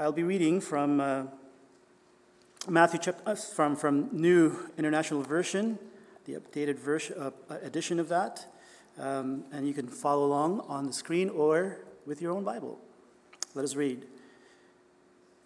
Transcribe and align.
I'll 0.00 0.12
be 0.12 0.22
reading 0.22 0.62
from 0.62 0.98
uh, 0.98 1.24
Matthew 2.66 3.00
chapter, 3.02 3.22
uh, 3.26 3.34
from, 3.34 3.76
from 3.76 4.08
New 4.12 4.70
International 4.78 5.20
Version, 5.20 5.78
the 6.24 6.36
updated 6.36 6.78
version, 6.78 7.18
uh, 7.18 7.32
edition 7.60 8.00
of 8.00 8.08
that. 8.08 8.46
Um, 8.98 9.44
and 9.52 9.68
you 9.68 9.74
can 9.74 9.88
follow 9.88 10.24
along 10.24 10.60
on 10.60 10.86
the 10.86 10.94
screen 10.94 11.28
or 11.28 11.80
with 12.06 12.22
your 12.22 12.32
own 12.32 12.44
Bible. 12.44 12.80
Let 13.54 13.62
us 13.62 13.76
read. 13.76 14.06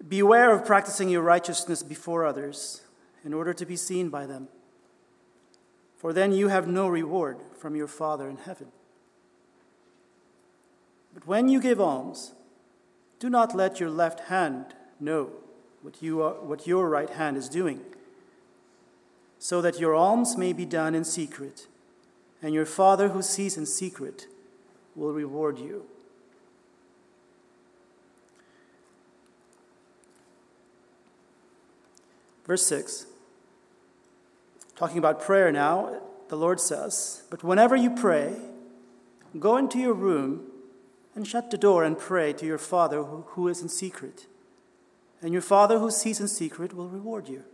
Beware 0.06 0.52
of 0.52 0.64
practicing 0.64 1.08
your 1.08 1.22
righteousness 1.22 1.82
before 1.82 2.24
others 2.24 2.82
in 3.24 3.34
order 3.34 3.52
to 3.54 3.66
be 3.66 3.74
seen 3.74 4.08
by 4.08 4.24
them, 4.24 4.46
for 5.96 6.12
then 6.12 6.30
you 6.30 6.46
have 6.46 6.68
no 6.68 6.86
reward 6.86 7.38
from 7.58 7.74
your 7.74 7.88
Father 7.88 8.28
in 8.28 8.36
heaven. 8.36 8.68
But 11.12 11.26
when 11.26 11.48
you 11.48 11.60
give 11.60 11.80
alms, 11.80 12.34
do 13.24 13.30
not 13.30 13.56
let 13.56 13.80
your 13.80 13.88
left 13.88 14.28
hand 14.28 14.66
know 15.00 15.30
what, 15.80 16.02
you 16.02 16.20
are, 16.20 16.34
what 16.44 16.66
your 16.66 16.90
right 16.90 17.08
hand 17.08 17.38
is 17.38 17.48
doing, 17.48 17.80
so 19.38 19.62
that 19.62 19.80
your 19.80 19.94
alms 19.94 20.36
may 20.36 20.52
be 20.52 20.66
done 20.66 20.94
in 20.94 21.06
secret, 21.06 21.66
and 22.42 22.52
your 22.52 22.66
Father 22.66 23.08
who 23.08 23.22
sees 23.22 23.56
in 23.56 23.64
secret 23.64 24.26
will 24.94 25.14
reward 25.14 25.58
you. 25.58 25.86
Verse 32.44 32.66
6. 32.66 33.06
Talking 34.76 34.98
about 34.98 35.22
prayer 35.22 35.50
now, 35.50 35.98
the 36.28 36.36
Lord 36.36 36.60
says, 36.60 37.22
But 37.30 37.42
whenever 37.42 37.74
you 37.74 37.88
pray, 37.88 38.36
go 39.38 39.56
into 39.56 39.78
your 39.78 39.94
room 39.94 40.50
and 41.14 41.26
shut 41.26 41.50
the 41.50 41.58
door 41.58 41.84
and 41.84 41.98
pray 41.98 42.32
to 42.32 42.46
your 42.46 42.58
Father 42.58 43.02
who 43.02 43.48
is 43.48 43.62
in 43.62 43.68
secret. 43.68 44.26
And 45.22 45.32
your 45.32 45.42
Father 45.42 45.78
who 45.78 45.90
sees 45.90 46.20
in 46.20 46.28
secret 46.28 46.74
will 46.74 46.88
reward 46.88 47.28
you. 47.28 47.44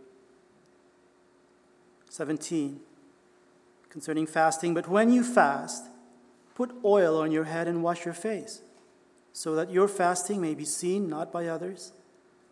17. 2.09 2.79
Concerning 3.89 4.25
fasting, 4.25 4.73
but 4.73 4.87
when 4.87 5.11
you 5.11 5.23
fast, 5.23 5.85
put 6.55 6.71
oil 6.83 7.17
on 7.17 7.31
your 7.31 7.45
head 7.45 7.67
and 7.67 7.83
wash 7.83 8.05
your 8.05 8.13
face, 8.13 8.61
so 9.33 9.55
that 9.55 9.71
your 9.71 9.87
fasting 9.87 10.41
may 10.41 10.53
be 10.53 10.65
seen 10.65 11.09
not 11.09 11.31
by 11.31 11.47
others, 11.47 11.93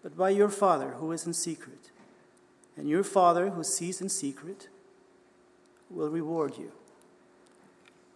but 0.01 0.15
by 0.15 0.29
your 0.29 0.49
Father 0.49 0.91
who 0.91 1.11
is 1.11 1.25
in 1.25 1.33
secret. 1.33 1.91
And 2.77 2.87
your 2.87 3.03
Father 3.03 3.49
who 3.49 3.63
sees 3.63 3.99
in 3.99 4.09
secret 4.09 4.69
will 5.89 6.09
reward 6.09 6.57
you. 6.57 6.71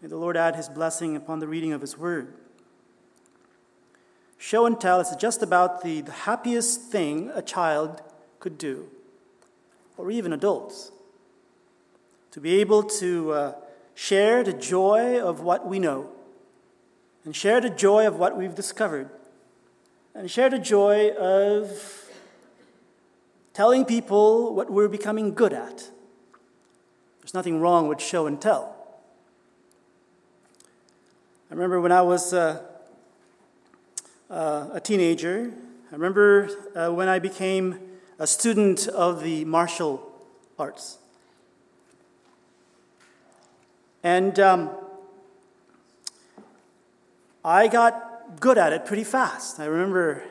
May 0.01 0.07
the 0.07 0.17
Lord 0.17 0.37
add 0.37 0.55
his 0.55 0.69
blessing 0.69 1.15
upon 1.15 1.39
the 1.39 1.47
reading 1.47 1.73
of 1.73 1.81
his 1.81 1.97
word. 1.97 2.33
Show 4.43 4.65
and 4.65 4.77
tell 4.77 4.99
is 4.99 5.09
just 5.15 5.41
about 5.41 5.83
the, 5.83 6.01
the 6.01 6.11
happiest 6.11 6.91
thing 6.91 7.31
a 7.33 7.41
child 7.41 8.01
could 8.41 8.57
do, 8.57 8.89
or 9.95 10.11
even 10.11 10.33
adults. 10.33 10.91
To 12.31 12.41
be 12.41 12.59
able 12.59 12.83
to 12.99 13.31
uh, 13.31 13.53
share 13.95 14.43
the 14.43 14.51
joy 14.51 15.17
of 15.17 15.39
what 15.39 15.65
we 15.65 15.79
know, 15.79 16.09
and 17.23 17.33
share 17.33 17.61
the 17.61 17.69
joy 17.69 18.05
of 18.05 18.17
what 18.17 18.37
we've 18.37 18.53
discovered, 18.53 19.09
and 20.13 20.29
share 20.29 20.49
the 20.49 20.59
joy 20.59 21.11
of 21.11 22.09
telling 23.53 23.85
people 23.85 24.53
what 24.53 24.69
we're 24.69 24.89
becoming 24.89 25.33
good 25.33 25.53
at. 25.53 25.89
There's 27.21 27.33
nothing 27.33 27.61
wrong 27.61 27.87
with 27.87 28.01
show 28.01 28.27
and 28.27 28.41
tell. 28.41 28.75
I 31.49 31.53
remember 31.53 31.79
when 31.79 31.93
I 31.93 32.01
was. 32.01 32.33
Uh, 32.33 32.61
uh, 34.29 34.69
a 34.73 34.79
teenager. 34.79 35.51
I 35.91 35.95
remember 35.95 36.49
uh, 36.75 36.89
when 36.91 37.07
I 37.07 37.19
became 37.19 37.79
a 38.19 38.27
student 38.27 38.87
of 38.87 39.23
the 39.23 39.45
martial 39.45 40.11
arts. 40.57 40.97
And 44.03 44.39
um, 44.39 44.69
I 47.43 47.67
got 47.67 48.39
good 48.39 48.57
at 48.57 48.73
it 48.73 48.85
pretty 48.85 49.03
fast. 49.03 49.59
I 49.59 49.65
remember 49.65 50.23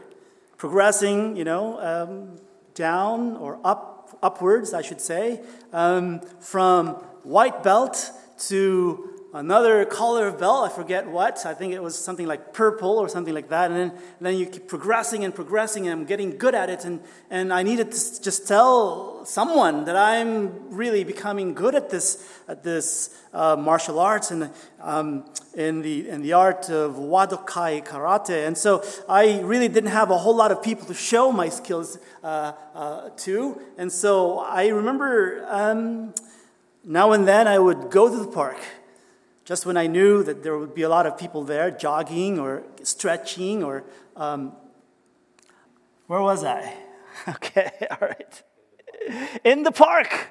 progressing, 0.57 1.37
you 1.37 1.45
know, 1.45 1.81
um, 1.81 2.39
down 2.75 3.37
or 3.37 3.59
up, 3.65 4.19
upwards, 4.23 4.75
I 4.75 4.83
should 4.83 5.01
say, 5.01 5.41
um, 5.73 6.21
from 6.41 6.89
white 7.25 7.63
belt 7.63 8.11
to 8.49 9.12
another 9.33 9.85
color 9.85 10.27
of 10.27 10.39
bell, 10.39 10.65
I 10.65 10.69
forget 10.69 11.07
what. 11.07 11.47
I 11.47 11.55
think 11.55 11.73
it 11.73 11.83
was 11.83 11.99
something 11.99 12.27
like 12.27 12.53
purple 12.53 12.99
or 12.99 13.09
something 13.09 13.33
like 13.33 13.49
that. 13.49 13.71
And 13.71 13.81
then, 13.81 13.91
and 13.91 14.27
then 14.27 14.37
you 14.37 14.47
keep 14.47 14.69
progressing 14.69 15.25
and 15.25 15.35
progressing, 15.35 15.89
and 15.89 16.01
I'm 16.01 16.07
getting 16.07 16.37
good 16.37 16.55
at 16.55 16.69
it. 16.69 16.85
And, 16.85 17.01
and 17.31 17.53
I 17.53 17.63
needed 17.63 17.93
to 17.93 18.23
just 18.23 18.47
tell 18.47 19.25
someone 19.25 19.85
that 19.87 19.97
I'm 19.97 20.75
really 20.75 21.05
becoming 21.05 21.55
good 21.55 21.75
at 21.75 21.89
this, 21.89 22.29
at 22.47 22.63
this 22.63 23.17
uh, 23.33 23.57
martial 23.57 23.99
arts 23.99 24.31
and 24.31 24.51
um, 24.81 25.25
in, 25.55 25.81
the, 25.81 26.09
in 26.09 26.23
the 26.23 26.35
art 26.35 26.69
of 26.69 26.97
Wadokai 26.97 27.87
karate. 27.87 28.47
And 28.47 28.57
so 28.57 28.85
I 29.09 29.41
really 29.41 29.69
didn't 29.69 29.91
have 29.91 30.11
a 30.11 30.19
whole 30.19 30.37
lot 30.37 30.53
of 30.53 30.63
people 30.63 30.87
to 30.87 30.95
show 30.95 31.33
my 31.33 31.49
skills 31.49 31.99
uh, 32.23 32.53
uh, 32.75 33.11
to. 33.19 33.61
And 33.79 33.91
so 33.91 34.41
I 34.41 34.69
remember 34.69 35.47
um, 35.49 36.15
now 36.85 37.13
and 37.13 37.27
then 37.27 37.49
I 37.49 37.59
would 37.59 37.91
go 37.91 38.11
to 38.11 38.25
the 38.25 38.31
park 38.31 38.59
just 39.45 39.67
when 39.67 39.77
I 39.77 39.87
knew 39.87 40.23
that 40.23 40.43
there 40.43 40.57
would 40.57 40.75
be 40.75 40.83
a 40.83 40.89
lot 40.89 41.07
of 41.07 41.19
people 41.19 41.45
there 41.45 41.71
jogging 41.71 42.39
or 42.39 42.63
stretching 42.83 43.63
or. 43.63 43.85
Um, 44.17 44.53
where 46.07 46.21
was 46.21 46.45
I? 46.45 46.75
Okay, 47.29 47.71
all 47.91 48.09
right. 48.09 48.43
In 49.45 49.65
the 49.65 49.71
park 49.71 50.31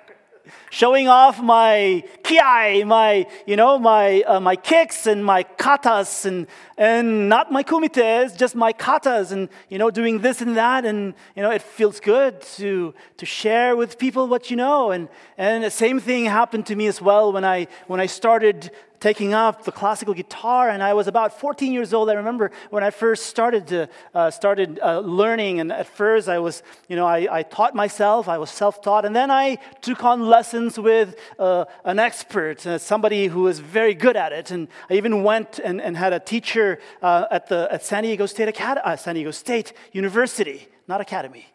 showing 0.72 1.08
off 1.08 1.40
my 1.40 2.04
kiai, 2.32 2.86
my, 2.86 3.28
you 3.46 3.56
know, 3.56 3.78
my, 3.78 4.22
uh, 4.22 4.40
my 4.40 4.56
kicks 4.56 5.06
and 5.06 5.24
my 5.26 5.44
katas 5.44 6.26
and, 6.26 6.48
and 6.78 7.28
not 7.28 7.52
my 7.52 7.64
kumites, 7.64 8.38
just 8.38 8.56
my 8.56 8.72
katas 8.72 9.32
and, 9.32 9.50
you 9.70 9.78
know, 9.78 9.92
doing 9.92 10.20
this 10.20 10.42
and 10.42 10.56
that. 10.56 10.86
And, 10.86 11.14
you 11.36 11.44
know, 11.44 11.52
it 11.52 11.62
feels 11.62 12.00
good 12.00 12.42
to, 12.58 12.94
to 13.18 13.26
share 13.26 13.76
with 13.76 13.98
people 13.98 14.28
what 14.28 14.50
you 14.50 14.56
know. 14.56 14.92
And, 14.92 15.10
and 15.38 15.64
the 15.64 15.72
same 15.72 16.00
thing 16.00 16.26
happened 16.26 16.66
to 16.68 16.76
me 16.76 16.88
as 16.88 17.02
well 17.02 17.34
when 17.34 17.44
I, 17.44 17.68
when 17.88 18.00
I 18.00 18.06
started 18.06 18.72
taking 19.02 19.34
up 19.34 19.64
the 19.64 19.72
classical 19.72 20.14
guitar, 20.14 20.70
and 20.70 20.82
I 20.82 20.94
was 20.94 21.08
about 21.08 21.38
14 21.38 21.74
years 21.74 21.92
old. 21.92 22.10
I 22.10 22.14
remember 22.14 22.52
when 22.70 22.84
I 22.84 22.92
first 22.92 23.26
started 23.26 23.68
to 23.68 23.90
uh, 24.14 24.30
started 24.30 24.80
uh, 24.80 25.00
learning, 25.00 25.60
and 25.60 25.72
at 25.72 25.88
first 25.88 26.30
I 26.30 26.38
was, 26.38 26.62
you 26.88 26.96
know, 26.96 27.08
I, 27.08 27.40
I 27.40 27.44
taught 27.44 27.74
myself. 27.76 28.30
I 28.30 28.38
was 28.38 28.52
self-taught, 28.52 29.04
and 29.04 29.16
then 29.16 29.32
I 29.32 29.58
took 29.82 30.06
on 30.06 30.28
lessons 30.28 30.78
with 30.80 31.20
uh, 31.40 31.66
an 31.84 31.98
expert, 32.22 32.68
uh, 32.68 32.78
somebody 32.78 33.26
who 33.28 33.42
was 33.42 33.60
very 33.60 33.96
good 33.96 34.16
at 34.16 34.32
it. 34.32 34.52
And 34.52 34.68
I 34.92 34.94
even 34.94 35.24
went 35.24 35.60
and, 35.60 35.82
and 35.82 35.98
had 35.98 36.14
a 36.14 36.20
teacher 36.20 36.78
uh, 37.02 37.26
at 37.32 37.48
the 37.48 37.68
at 37.72 37.84
San 37.84 38.04
Diego 38.04 38.28
State 38.28 38.48
Academy, 38.48 38.84
uh, 38.86 38.96
San 38.96 39.16
Diego 39.16 39.32
State 39.32 39.74
University, 39.92 40.68
not 40.88 41.02
Academy 41.02 41.46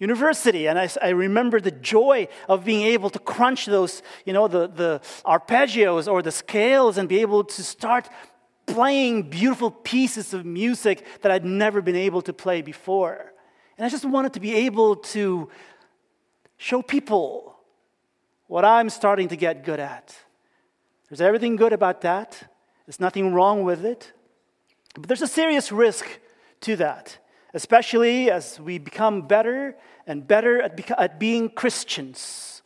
university 0.00 0.68
and 0.68 0.78
I, 0.78 0.88
I, 1.02 1.08
remember 1.08 1.60
the 1.60 1.72
joy 1.72 2.28
of 2.48 2.64
being 2.64 2.82
able 2.94 3.10
to 3.10 3.18
crunch 3.18 3.66
those 3.66 4.00
you 4.24 4.32
know 4.32 4.46
the, 4.46 4.68
the 4.68 5.00
arpeggios 5.26 6.06
or 6.06 6.22
the 6.22 6.30
scales 6.30 6.98
and 6.98 7.08
be 7.08 7.20
able 7.20 7.42
to 7.42 7.62
start 7.64 8.08
playing 8.66 9.28
beautiful 9.28 9.72
pieces 9.72 10.32
of 10.32 10.46
music 10.46 11.04
that 11.22 11.32
i'd 11.32 11.44
never 11.44 11.82
been 11.82 11.96
able 11.96 12.22
to 12.22 12.32
play 12.32 12.62
before 12.62 13.32
and 13.76 13.84
i 13.84 13.88
just 13.88 14.04
wanted 14.04 14.32
to 14.34 14.40
be 14.48 14.54
able 14.54 14.94
to 14.94 15.48
show 16.58 16.80
people 16.80 17.57
what 18.48 18.64
i'm 18.64 18.90
starting 18.90 19.28
to 19.28 19.36
get 19.36 19.64
good 19.64 19.80
at. 19.80 20.16
There's 21.08 21.20
everything 21.22 21.56
good 21.56 21.72
about 21.72 22.02
that. 22.02 22.50
There's 22.84 23.00
nothing 23.00 23.32
wrong 23.32 23.62
with 23.62 23.84
it. 23.84 24.12
But 24.94 25.08
there's 25.08 25.22
a 25.22 25.28
serious 25.28 25.72
risk 25.72 26.06
to 26.62 26.76
that 26.76 27.18
especially 27.54 28.30
as 28.30 28.60
we 28.60 28.78
become 28.78 29.22
better 29.22 29.76
and 30.06 30.26
better 30.26 30.60
at, 30.60 30.76
beca- 30.76 30.98
at 30.98 31.18
being 31.18 31.48
Christians. 31.48 32.62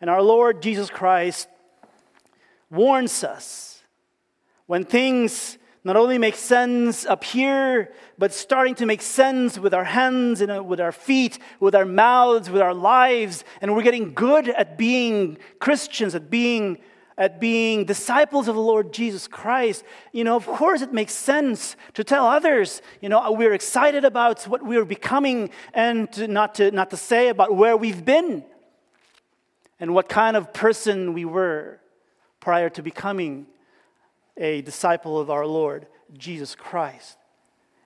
And 0.00 0.08
our 0.10 0.22
Lord 0.22 0.62
Jesus 0.62 0.90
Christ 0.90 1.48
warns 2.70 3.24
us 3.24 3.82
when 4.66 4.84
things 4.84 5.58
not 5.82 5.96
only 5.96 6.18
make 6.18 6.34
sense 6.34 7.06
up 7.06 7.24
here, 7.24 7.92
but 8.18 8.32
starting 8.34 8.74
to 8.76 8.86
make 8.86 9.00
sense 9.00 9.58
with 9.58 9.72
our 9.72 9.84
hands 9.84 10.40
and 10.40 10.52
uh, 10.52 10.62
with 10.62 10.80
our 10.80 10.92
feet, 10.92 11.38
with 11.58 11.74
our 11.74 11.86
mouths, 11.86 12.50
with 12.50 12.60
our 12.60 12.74
lives, 12.74 13.44
and 13.60 13.74
we're 13.74 13.82
getting 13.82 14.12
good 14.12 14.48
at 14.48 14.76
being 14.76 15.38
Christians, 15.58 16.14
at 16.14 16.30
being 16.30 16.78
at 17.20 17.38
being 17.38 17.84
disciples 17.84 18.48
of 18.48 18.54
the 18.54 18.62
Lord 18.62 18.94
Jesus 18.94 19.28
Christ, 19.28 19.84
you 20.10 20.24
know, 20.24 20.36
of 20.36 20.46
course 20.46 20.80
it 20.80 20.94
makes 20.94 21.12
sense 21.12 21.76
to 21.92 22.02
tell 22.02 22.26
others, 22.26 22.80
you 23.02 23.10
know, 23.10 23.30
we're 23.32 23.52
excited 23.52 24.06
about 24.06 24.44
what 24.44 24.64
we're 24.64 24.86
becoming 24.86 25.50
and 25.74 26.10
to, 26.12 26.26
not, 26.26 26.54
to, 26.54 26.70
not 26.70 26.88
to 26.90 26.96
say 26.96 27.28
about 27.28 27.54
where 27.54 27.76
we've 27.76 28.06
been 28.06 28.42
and 29.78 29.92
what 29.92 30.08
kind 30.08 30.34
of 30.34 30.54
person 30.54 31.12
we 31.12 31.26
were 31.26 31.78
prior 32.40 32.70
to 32.70 32.82
becoming 32.82 33.46
a 34.36 34.62
disciple 34.62 35.18
of 35.18 35.30
our 35.30 35.46
Lord 35.46 35.86
Jesus 36.16 36.54
Christ. 36.54 37.18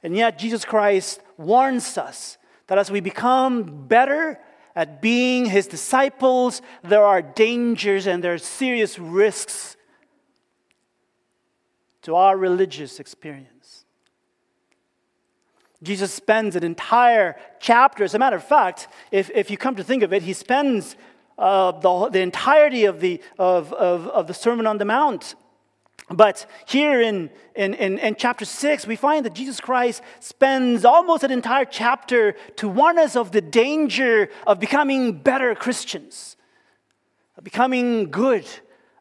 And 0.02 0.16
yet, 0.16 0.38
Jesus 0.38 0.64
Christ 0.64 1.20
warns 1.38 1.96
us 1.96 2.38
that 2.66 2.78
as 2.78 2.90
we 2.90 3.00
become 3.00 3.86
better 3.86 4.38
at 4.76 5.00
being 5.00 5.46
his 5.46 5.66
disciples, 5.66 6.60
there 6.82 7.04
are 7.04 7.22
dangers 7.22 8.06
and 8.06 8.22
there 8.22 8.34
are 8.34 8.38
serious 8.38 8.98
risks 8.98 9.76
to 12.02 12.14
our 12.14 12.36
religious 12.36 13.00
experience. 13.00 13.86
Jesus 15.82 16.12
spends 16.12 16.56
an 16.56 16.64
entire 16.64 17.36
chapter, 17.60 18.04
as 18.04 18.14
a 18.14 18.18
matter 18.18 18.36
of 18.36 18.44
fact, 18.44 18.88
if, 19.10 19.30
if 19.30 19.50
you 19.50 19.56
come 19.56 19.76
to 19.76 19.84
think 19.84 20.02
of 20.02 20.12
it, 20.12 20.22
he 20.22 20.32
spends 20.32 20.96
uh, 21.38 21.72
the, 21.72 22.08
the 22.10 22.20
entirety 22.20 22.84
of 22.84 23.00
the, 23.00 23.22
of, 23.38 23.72
of, 23.72 24.06
of 24.08 24.26
the 24.26 24.34
Sermon 24.34 24.66
on 24.66 24.78
the 24.78 24.84
Mount 24.84 25.34
but 26.10 26.46
here 26.66 27.00
in, 27.00 27.30
in, 27.54 27.72
in, 27.74 27.98
in, 27.98 28.14
chapter 28.16 28.44
6, 28.44 28.86
we 28.86 28.96
find 28.96 29.24
that 29.24 29.32
Jesus 29.32 29.58
Christ 29.58 30.02
spends 30.20 30.84
almost 30.84 31.24
an 31.24 31.30
entire 31.30 31.64
chapter 31.64 32.32
to 32.56 32.68
warn 32.68 32.98
us 32.98 33.16
of 33.16 33.32
the 33.32 33.40
danger 33.40 34.28
of 34.46 34.60
becoming 34.60 35.18
better 35.18 35.54
Christians, 35.54 36.36
becoming 37.42 38.10
good 38.10 38.46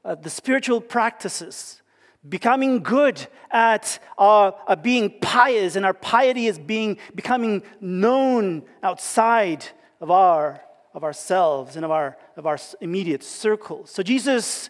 at 0.06 0.24
the 0.24 0.30
spiritual 0.30 0.80
practices, 0.80 1.82
becoming 2.28 2.82
good 2.82 3.28
at 3.52 4.00
uh, 4.18 4.52
uh, 4.68 4.76
being 4.78 5.14
pious, 5.20 5.76
and 5.76 5.86
our 5.86 5.94
piety 5.94 6.48
is 6.48 6.58
being, 6.58 6.98
becoming 7.16 7.64
known 7.82 8.64
outside 8.82 9.66
of, 10.00 10.10
our, 10.10 10.62
of 10.94 11.04
ourselves 11.04 11.76
and 11.76 11.84
of 11.84 11.92
our, 11.92 12.18
of 12.38 12.46
our 12.46 12.58
immediate 12.80 13.24
circles. 13.24 13.92
So 13.92 14.04
Jesus, 14.04 14.70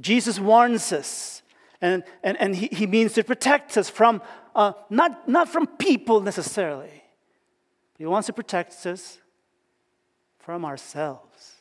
Jesus 0.00 0.40
warns 0.40 0.90
us 0.90 1.42
and, 1.80 2.04
and, 2.22 2.36
and 2.40 2.56
he, 2.56 2.68
he 2.68 2.86
means 2.86 3.12
to 3.14 3.24
protect 3.24 3.76
us 3.76 3.90
from, 3.90 4.22
uh, 4.54 4.72
not, 4.90 5.28
not 5.28 5.48
from 5.48 5.66
people 5.66 6.20
necessarily. 6.20 7.02
He 7.98 8.06
wants 8.06 8.26
to 8.26 8.32
protect 8.32 8.86
us 8.86 9.18
from 10.38 10.64
ourselves. 10.64 11.52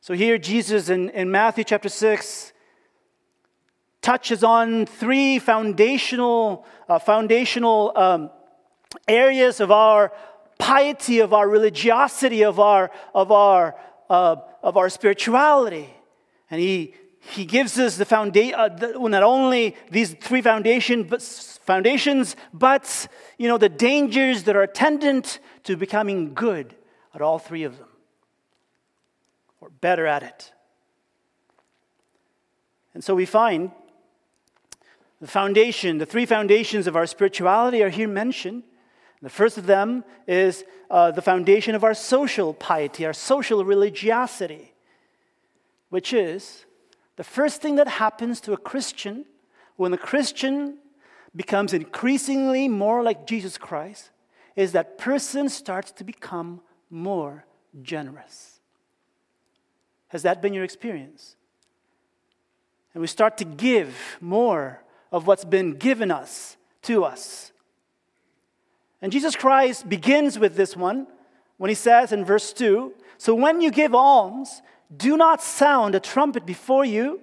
So 0.00 0.14
here, 0.14 0.38
Jesus 0.38 0.88
in, 0.88 1.10
in 1.10 1.30
Matthew 1.30 1.64
chapter 1.64 1.88
6 1.88 2.52
touches 4.02 4.44
on 4.44 4.86
three 4.86 5.40
foundational, 5.40 6.64
uh, 6.88 7.00
foundational 7.00 7.92
um, 7.96 8.30
areas 9.08 9.58
of 9.58 9.72
our 9.72 10.12
piety, 10.58 11.18
of 11.18 11.32
our 11.32 11.48
religiosity, 11.48 12.44
of 12.44 12.60
our, 12.60 12.92
of 13.14 13.32
our, 13.32 13.74
uh, 14.08 14.36
of 14.62 14.76
our 14.76 14.88
spirituality. 14.88 15.95
And 16.50 16.60
he, 16.60 16.94
he 17.20 17.44
gives 17.44 17.78
us 17.78 17.96
the 17.96 18.04
foundation, 18.04 18.54
uh, 18.54 18.68
not 19.08 19.22
only 19.22 19.76
these 19.90 20.14
three 20.14 20.42
foundation, 20.42 21.04
but, 21.04 21.22
foundations, 21.22 22.36
but 22.52 23.08
you 23.38 23.48
know, 23.48 23.58
the 23.58 23.68
dangers 23.68 24.44
that 24.44 24.56
are 24.56 24.62
attendant 24.62 25.40
to 25.64 25.76
becoming 25.76 26.34
good 26.34 26.74
at 27.14 27.20
all 27.20 27.38
three 27.38 27.64
of 27.64 27.78
them, 27.78 27.88
or 29.60 29.70
better 29.70 30.06
at 30.06 30.22
it. 30.22 30.52
And 32.94 33.02
so 33.02 33.14
we 33.14 33.26
find 33.26 33.72
the 35.20 35.26
foundation, 35.26 35.98
the 35.98 36.06
three 36.06 36.26
foundations 36.26 36.86
of 36.86 36.94
our 36.94 37.06
spirituality 37.06 37.82
are 37.82 37.88
here 37.88 38.08
mentioned. 38.08 38.62
The 39.22 39.30
first 39.30 39.58
of 39.58 39.66
them 39.66 40.04
is 40.28 40.64
uh, 40.90 41.10
the 41.10 41.22
foundation 41.22 41.74
of 41.74 41.82
our 41.82 41.94
social 41.94 42.54
piety, 42.54 43.04
our 43.04 43.12
social 43.12 43.64
religiosity 43.64 44.72
which 45.96 46.12
is 46.12 46.66
the 47.16 47.24
first 47.24 47.62
thing 47.62 47.76
that 47.76 47.88
happens 47.88 48.38
to 48.38 48.52
a 48.52 48.58
Christian 48.58 49.24
when 49.76 49.94
a 49.94 49.96
Christian 49.96 50.76
becomes 51.34 51.72
increasingly 51.72 52.68
more 52.68 53.02
like 53.02 53.26
Jesus 53.26 53.56
Christ 53.56 54.10
is 54.56 54.72
that 54.72 54.98
person 54.98 55.48
starts 55.48 55.92
to 55.92 56.04
become 56.04 56.60
more 56.90 57.46
generous. 57.80 58.60
Has 60.08 60.20
that 60.20 60.42
been 60.42 60.52
your 60.52 60.64
experience? 60.64 61.36
And 62.92 63.00
we 63.00 63.06
start 63.06 63.38
to 63.38 63.46
give 63.46 64.18
more 64.20 64.82
of 65.10 65.26
what's 65.26 65.46
been 65.46 65.78
given 65.78 66.10
us 66.10 66.58
to 66.82 67.04
us. 67.04 67.52
And 69.00 69.10
Jesus 69.10 69.34
Christ 69.34 69.88
begins 69.88 70.38
with 70.38 70.56
this 70.56 70.76
one 70.76 71.06
when 71.56 71.70
he 71.70 71.74
says 71.74 72.12
in 72.12 72.22
verse 72.22 72.52
2 72.52 72.92
So 73.16 73.34
when 73.34 73.62
you 73.62 73.70
give 73.70 73.94
alms, 73.94 74.60
do 74.94 75.16
not 75.16 75.42
sound 75.42 75.94
a 75.94 76.00
trumpet 76.00 76.46
before 76.46 76.84
you, 76.84 77.20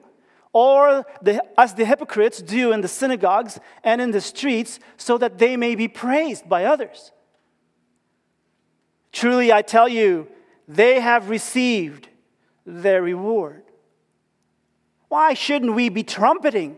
or 0.52 1.06
the, 1.22 1.44
as 1.58 1.74
the 1.74 1.86
hypocrites 1.86 2.42
do 2.42 2.72
in 2.72 2.82
the 2.82 2.88
synagogues 2.88 3.60
and 3.84 4.02
in 4.02 4.12
the 4.12 4.22
streets, 4.22 4.80
so 4.98 5.18
that 5.18 5.38
they 5.38 5.58
may 5.58 5.76
be 5.76 5.88
praised 5.88 6.48
by 6.48 6.66
others. 6.66 7.12
Truly, 9.12 9.52
I 9.52 9.62
tell 9.62 9.88
you, 9.88 10.28
they 10.68 11.00
have 11.00 11.30
received 11.30 12.10
their 12.66 13.02
reward. 13.02 13.64
Why 15.10 15.34
shouldn't 15.34 15.74
we 15.74 15.90
be 15.90 16.04
trumpeting 16.04 16.78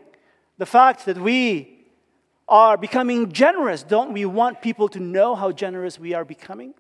the 0.57 0.65
fact 0.65 1.05
that 1.05 1.17
we 1.17 1.85
are 2.47 2.77
becoming 2.77 3.31
generous? 3.31 3.83
Don't 3.83 4.13
we 4.13 4.25
want 4.25 4.61
people 4.61 4.89
to 4.89 4.99
know 4.99 5.35
how 5.35 5.51
generous 5.51 5.99
we 5.99 6.13
are 6.13 6.25
becoming? 6.25 6.73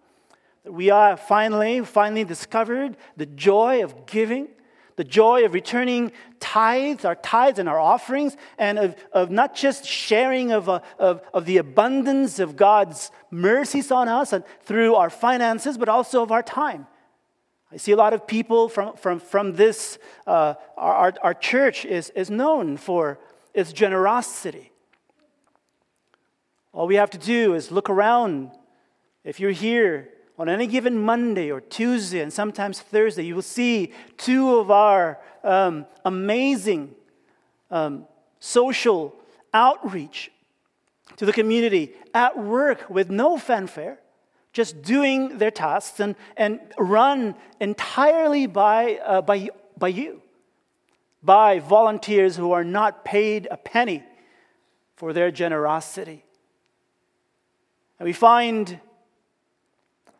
We 0.67 0.89
are 0.89 1.17
finally, 1.17 1.81
finally 1.81 2.23
discovered 2.23 2.97
the 3.17 3.25
joy 3.25 3.83
of 3.83 4.05
giving, 4.05 4.47
the 4.95 5.03
joy 5.03 5.45
of 5.45 5.53
returning 5.53 6.11
tithes, 6.39 7.05
our 7.05 7.15
tithes 7.15 7.59
and 7.59 7.67
our 7.67 7.79
offerings, 7.79 8.35
and 8.57 8.79
of, 8.79 8.95
of 9.11 9.29
not 9.29 9.55
just 9.55 9.85
sharing 9.85 10.51
of, 10.51 10.69
uh, 10.69 10.79
of, 10.97 11.21
of 11.33 11.45
the 11.45 11.57
abundance 11.57 12.39
of 12.39 12.55
God's 12.55 13.11
mercies 13.29 13.91
on 13.91 14.07
us 14.07 14.33
and 14.33 14.43
through 14.61 14.95
our 14.95 15.09
finances, 15.09 15.77
but 15.77 15.89
also 15.89 16.23
of 16.23 16.31
our 16.31 16.43
time. 16.43 16.87
I 17.71 17.77
see 17.77 17.91
a 17.91 17.97
lot 17.97 18.13
of 18.13 18.25
people 18.25 18.69
from, 18.69 18.95
from, 18.95 19.19
from 19.19 19.53
this, 19.53 19.99
uh, 20.25 20.53
our, 20.77 21.13
our 21.21 21.33
church 21.33 21.83
is, 21.83 22.09
is 22.11 22.29
known 22.29 22.77
for 22.77 23.19
its 23.53 23.73
generosity. 23.73 24.71
All 26.71 26.87
we 26.87 26.95
have 26.95 27.09
to 27.11 27.17
do 27.17 27.53
is 27.53 27.71
look 27.71 27.89
around. 27.89 28.51
If 29.23 29.39
you're 29.39 29.51
here 29.51 30.09
on 30.37 30.49
any 30.49 30.67
given 30.67 31.01
Monday 31.01 31.51
or 31.51 31.61
Tuesday 31.61 32.19
and 32.19 32.31
sometimes 32.31 32.81
Thursday, 32.81 33.23
you 33.23 33.35
will 33.35 33.41
see 33.41 33.93
two 34.17 34.57
of 34.57 34.69
our 34.69 35.19
um, 35.43 35.85
amazing 36.03 36.93
um, 37.71 38.05
social 38.39 39.15
outreach 39.53 40.31
to 41.17 41.25
the 41.25 41.31
community 41.31 41.93
at 42.13 42.37
work 42.37 42.89
with 42.89 43.09
no 43.09 43.37
fanfare, 43.37 43.99
just 44.51 44.81
doing 44.81 45.37
their 45.37 45.51
tasks 45.51 45.99
and, 45.99 46.15
and 46.35 46.59
run 46.77 47.35
entirely 47.59 48.47
by, 48.47 48.99
uh, 49.05 49.21
by, 49.21 49.49
by 49.77 49.87
you, 49.87 50.21
by 51.23 51.59
volunteers 51.59 52.35
who 52.35 52.51
are 52.51 52.63
not 52.63 53.05
paid 53.05 53.47
a 53.49 53.57
penny 53.57 54.03
for 54.95 55.13
their 55.13 55.31
generosity. 55.31 56.23
And 57.99 58.05
we 58.05 58.13
find 58.13 58.79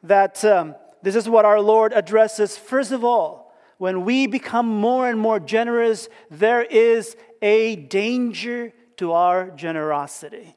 that 0.08 0.44
um, 0.46 0.76
this 1.02 1.16
is 1.16 1.30
what 1.30 1.46
our 1.46 1.62
Lord 1.62 1.94
addresses 1.94 2.58
first 2.58 2.92
of 2.92 3.04
all. 3.04 3.54
When 3.78 4.06
we 4.06 4.26
become 4.28 4.68
more 4.68 5.10
and 5.10 5.20
more 5.20 5.40
generous, 5.40 6.08
there 6.32 6.62
is 6.62 7.18
a 7.42 7.76
danger 7.76 8.74
to 8.98 9.12
our 9.12 9.50
generosity. 9.52 10.56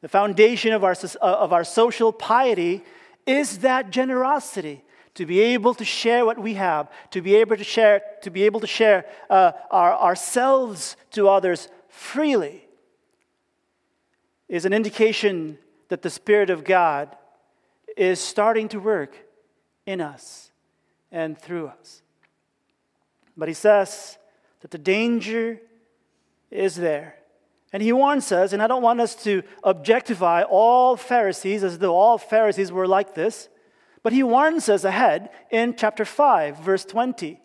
The 0.00 0.08
foundation 0.08 0.72
of 0.72 0.84
our, 0.84 0.94
uh, 0.94 1.18
of 1.20 1.52
our 1.52 1.64
social 1.64 2.12
piety 2.12 2.84
is 3.26 3.58
that 3.60 3.90
generosity 3.90 4.84
to 5.14 5.26
be 5.26 5.40
able 5.40 5.74
to 5.74 5.84
share 5.84 6.24
what 6.24 6.38
we 6.38 6.54
have, 6.54 6.88
to 7.10 7.20
be 7.20 7.34
able 7.34 7.56
to 7.56 7.64
share, 7.64 8.02
to 8.22 8.30
be 8.30 8.44
able 8.44 8.60
to 8.60 8.66
share 8.66 9.04
uh, 9.28 9.52
our, 9.70 9.92
ourselves 9.94 10.96
to 11.10 11.28
others 11.28 11.68
freely, 11.88 12.64
is 14.48 14.64
an 14.64 14.72
indication 14.72 15.58
that 15.88 16.02
the 16.02 16.10
Spirit 16.10 16.50
of 16.50 16.64
God 16.64 17.16
is 17.96 18.20
starting 18.20 18.68
to 18.68 18.78
work 18.78 19.16
in 19.86 20.00
us 20.00 20.50
and 21.10 21.38
through 21.38 21.68
us. 21.68 22.02
But 23.36 23.48
he 23.48 23.54
says 23.54 24.18
that 24.60 24.70
the 24.70 24.78
danger 24.78 25.60
is 26.50 26.76
there. 26.76 27.16
And 27.72 27.82
he 27.82 27.92
warns 27.92 28.32
us, 28.32 28.52
and 28.52 28.62
I 28.62 28.66
don't 28.66 28.82
want 28.82 29.00
us 29.00 29.14
to 29.24 29.42
objectify 29.62 30.42
all 30.42 30.96
Pharisees 30.96 31.62
as 31.62 31.78
though 31.78 31.94
all 31.94 32.16
Pharisees 32.16 32.72
were 32.72 32.86
like 32.86 33.14
this, 33.14 33.48
but 34.02 34.12
he 34.12 34.22
warns 34.22 34.68
us 34.68 34.84
ahead 34.84 35.30
in 35.50 35.76
chapter 35.76 36.04
5, 36.04 36.58
verse 36.60 36.84
20, 36.84 37.40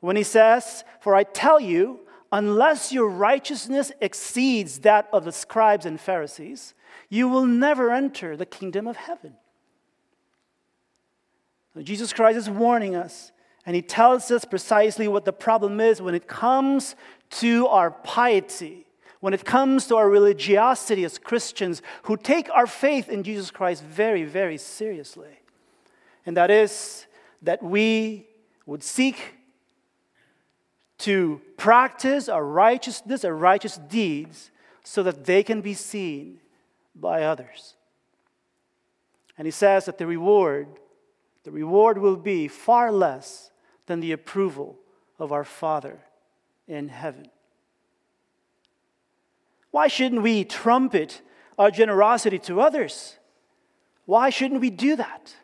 when 0.00 0.16
he 0.16 0.22
says, 0.24 0.82
For 1.00 1.14
I 1.14 1.22
tell 1.22 1.60
you, 1.60 2.00
unless 2.32 2.92
your 2.92 3.08
righteousness 3.08 3.92
exceeds 4.00 4.80
that 4.80 5.08
of 5.12 5.24
the 5.24 5.32
scribes 5.32 5.86
and 5.86 6.00
Pharisees, 6.00 6.74
you 7.08 7.28
will 7.28 7.46
never 7.46 7.92
enter 7.92 8.36
the 8.36 8.46
kingdom 8.46 8.86
of 8.86 8.96
heaven. 8.96 9.34
Jesus 11.82 12.12
Christ 12.12 12.36
is 12.36 12.50
warning 12.50 12.96
us, 12.96 13.32
and 13.64 13.76
he 13.76 13.82
tells 13.82 14.30
us 14.30 14.44
precisely 14.44 15.08
what 15.08 15.24
the 15.24 15.32
problem 15.32 15.80
is 15.80 16.02
when 16.02 16.14
it 16.14 16.26
comes 16.26 16.96
to 17.30 17.66
our 17.68 17.90
piety, 17.90 18.86
when 19.20 19.34
it 19.34 19.44
comes 19.44 19.86
to 19.86 19.96
our 19.96 20.10
religiosity 20.10 21.04
as 21.04 21.18
Christians 21.18 21.80
who 22.04 22.16
take 22.16 22.50
our 22.50 22.66
faith 22.66 23.08
in 23.08 23.22
Jesus 23.22 23.50
Christ 23.50 23.84
very, 23.84 24.24
very 24.24 24.58
seriously. 24.58 25.40
And 26.26 26.36
that 26.36 26.50
is 26.50 27.06
that 27.42 27.62
we 27.62 28.26
would 28.66 28.82
seek 28.82 29.34
to 30.98 31.40
practice 31.56 32.28
our 32.28 32.44
righteousness, 32.44 33.24
our 33.24 33.34
righteous 33.34 33.76
deeds, 33.76 34.50
so 34.84 35.02
that 35.02 35.24
they 35.24 35.42
can 35.42 35.60
be 35.60 35.74
seen 35.74 36.40
by 37.00 37.22
others. 37.22 37.74
And 39.38 39.46
he 39.46 39.50
says 39.50 39.86
that 39.86 39.98
the 39.98 40.06
reward, 40.06 40.68
the 41.44 41.50
reward 41.50 41.98
will 41.98 42.16
be 42.16 42.46
far 42.46 42.92
less 42.92 43.50
than 43.86 44.00
the 44.00 44.12
approval 44.12 44.78
of 45.18 45.32
our 45.32 45.44
Father 45.44 46.00
in 46.68 46.88
heaven. 46.88 47.28
Why 49.70 49.88
shouldn't 49.88 50.22
we 50.22 50.44
trumpet 50.44 51.22
our 51.58 51.70
generosity 51.70 52.38
to 52.40 52.60
others? 52.60 53.16
Why 54.04 54.30
shouldn't 54.30 54.60
we 54.60 54.70
do 54.70 54.96
that? 54.96 55.34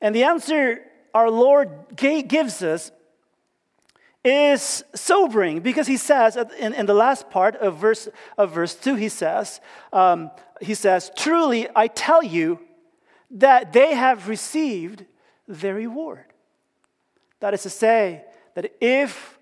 And 0.00 0.14
the 0.14 0.24
answer 0.24 0.82
our 1.12 1.30
Lord 1.30 1.70
gives 1.96 2.62
us 2.62 2.92
is 4.28 4.84
sobering 4.94 5.60
because 5.60 5.86
he 5.86 5.96
says 5.96 6.36
in, 6.58 6.74
in 6.74 6.86
the 6.86 6.94
last 6.94 7.30
part 7.30 7.56
of 7.56 7.76
verse, 7.76 8.08
of 8.36 8.52
verse 8.52 8.74
2 8.74 8.94
he 8.94 9.08
says 9.08 9.60
um, 9.92 10.30
he 10.60 10.74
says 10.74 11.10
truly 11.16 11.68
i 11.74 11.86
tell 11.86 12.22
you 12.22 12.58
that 13.30 13.72
they 13.72 13.94
have 13.94 14.28
received 14.28 15.04
their 15.46 15.74
reward. 15.74 16.24
That 17.40 17.54
is 17.54 17.62
to 17.62 17.70
say 17.70 18.24
that 18.54 18.72
if 18.80 19.38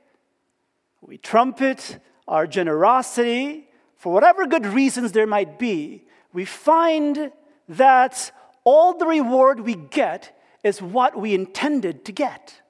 we 1.01 1.19
trumpet 1.19 1.99
our 2.29 2.47
generosity 2.47 3.69
for 3.97 4.13
whatever 4.13 4.47
good 4.47 4.67
reasons 4.67 5.13
there 5.13 5.27
might 5.27 5.59
be 5.59 6.05
we 6.33 6.45
find 6.45 7.33
that 7.69 8.31
all 8.65 8.99
the 8.99 9.07
reward 9.07 9.61
we 9.61 9.75
get 9.75 10.37
is 10.63 10.83
what 10.83 11.19
we 11.19 11.33
intended 11.35 12.05
to 12.05 12.13
get 12.13 12.61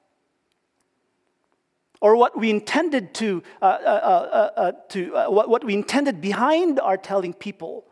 or 2.06 2.14
what 2.14 2.38
we 2.38 2.50
intended 2.50 3.12
to, 3.12 3.42
uh, 3.60 3.64
uh, 3.64 3.68
uh, 3.68 4.60
uh 4.60 4.72
to 4.88 5.16
uh, 5.16 5.28
what, 5.28 5.48
what 5.48 5.64
we 5.64 5.75
intended 5.75 6.20
behind 6.20 6.78
our 6.78 6.96
telling 6.96 7.34
people 7.34 7.84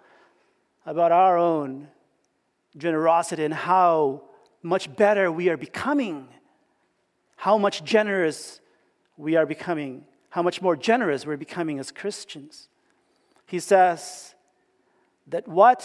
about 0.87 1.11
our 1.11 1.37
own 1.37 1.89
generosity 2.77 3.45
and 3.45 3.53
how 3.53 4.23
much 4.63 4.95
better 4.95 5.33
we 5.33 5.49
are 5.49 5.57
becoming, 5.57 6.29
how 7.35 7.59
much 7.59 7.83
generous 7.83 8.61
we 9.17 9.35
are 9.35 9.47
becoming, 9.47 10.05
how 10.31 10.43
much 10.43 10.63
more 10.63 10.77
generous 10.77 11.27
we're 11.27 11.37
becoming 11.37 11.81
as 11.81 11.91
Christians. 11.91 12.69
He 13.47 13.59
says 13.59 14.37
that 15.27 15.49
what 15.49 15.83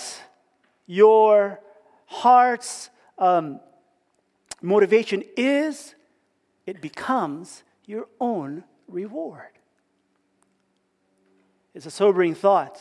your 0.86 1.59
heart's 2.05 2.91
um, 3.17 3.59
motivation 4.62 5.24
is, 5.36 5.95
it 6.67 6.79
becomes 6.79 7.63
your 7.89 8.08
own 8.22 8.63
reward. 8.88 9.50
It's 11.74 11.88
a 11.88 11.91
sobering 11.91 12.36
thought, 12.36 12.79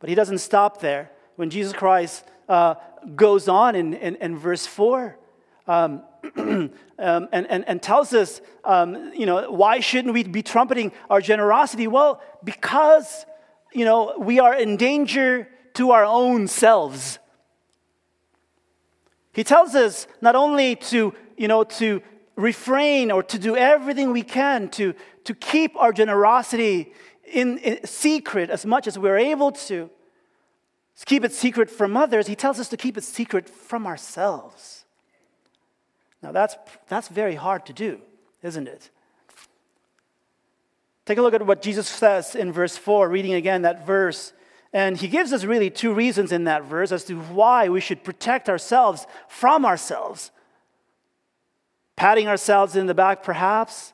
but 0.00 0.10
he 0.10 0.14
doesn't 0.14 0.38
stop 0.38 0.80
there. 0.80 1.10
When 1.36 1.48
Jesus 1.48 1.72
Christ 1.72 2.24
uh, 2.46 2.74
goes 3.16 3.48
on 3.48 3.74
in, 3.74 3.94
in, 3.94 4.16
in 4.16 4.36
verse 4.36 4.66
4 4.66 5.18
um, 5.66 6.02
um, 6.36 6.70
and, 6.98 7.28
and, 7.32 7.64
and 7.66 7.82
tells 7.82 8.12
us, 8.12 8.42
um, 8.64 9.12
you 9.14 9.24
know, 9.24 9.50
why 9.50 9.80
shouldn't 9.80 10.12
we 10.12 10.22
be 10.24 10.42
trumpeting 10.42 10.92
our 11.08 11.22
generosity? 11.22 11.86
Well, 11.86 12.20
because, 12.44 13.24
you 13.72 13.86
know, 13.86 14.14
we 14.18 14.40
are 14.40 14.54
in 14.54 14.76
danger 14.76 15.48
to 15.74 15.92
our 15.92 16.04
own 16.04 16.48
selves. 16.48 17.18
He 19.32 19.42
tells 19.42 19.74
us 19.74 20.06
not 20.20 20.36
only 20.36 20.76
to, 20.76 21.14
you 21.38 21.48
know, 21.48 21.64
to 21.64 22.02
refrain 22.36 23.10
or 23.10 23.22
to 23.22 23.38
do 23.38 23.56
everything 23.56 24.12
we 24.12 24.22
can 24.22 24.68
to, 24.70 24.94
to 25.24 25.34
keep 25.34 25.76
our 25.76 25.92
generosity 25.92 26.92
in, 27.24 27.58
in 27.58 27.86
secret 27.86 28.50
as 28.50 28.66
much 28.66 28.86
as 28.86 28.98
we're 28.98 29.18
able 29.18 29.52
to. 29.52 29.90
keep 31.06 31.24
it 31.24 31.32
secret 31.32 31.70
from 31.70 31.96
others. 31.96 32.26
He 32.26 32.36
tells 32.36 32.58
us 32.58 32.68
to 32.68 32.76
keep 32.76 32.96
it 32.96 33.04
secret 33.04 33.48
from 33.48 33.86
ourselves. 33.86 34.84
Now, 36.22 36.32
that's, 36.32 36.56
that's 36.88 37.08
very 37.08 37.34
hard 37.34 37.66
to 37.66 37.72
do, 37.72 38.00
isn't 38.42 38.66
it? 38.66 38.90
Take 41.04 41.18
a 41.18 41.22
look 41.22 41.34
at 41.34 41.46
what 41.46 41.60
Jesus 41.60 41.86
says 41.86 42.34
in 42.34 42.50
verse 42.50 42.78
4, 42.78 43.10
reading 43.10 43.34
again 43.34 43.62
that 43.62 43.86
verse. 43.86 44.32
And 44.72 44.96
he 44.96 45.06
gives 45.06 45.32
us 45.32 45.44
really 45.44 45.68
two 45.68 45.92
reasons 45.92 46.32
in 46.32 46.44
that 46.44 46.64
verse 46.64 46.92
as 46.92 47.04
to 47.04 47.20
why 47.20 47.68
we 47.68 47.80
should 47.80 48.02
protect 48.02 48.48
ourselves 48.48 49.06
from 49.28 49.66
ourselves. 49.66 50.30
Patting 51.96 52.28
ourselves 52.28 52.76
in 52.76 52.86
the 52.86 52.94
back, 52.94 53.22
perhaps. 53.22 53.92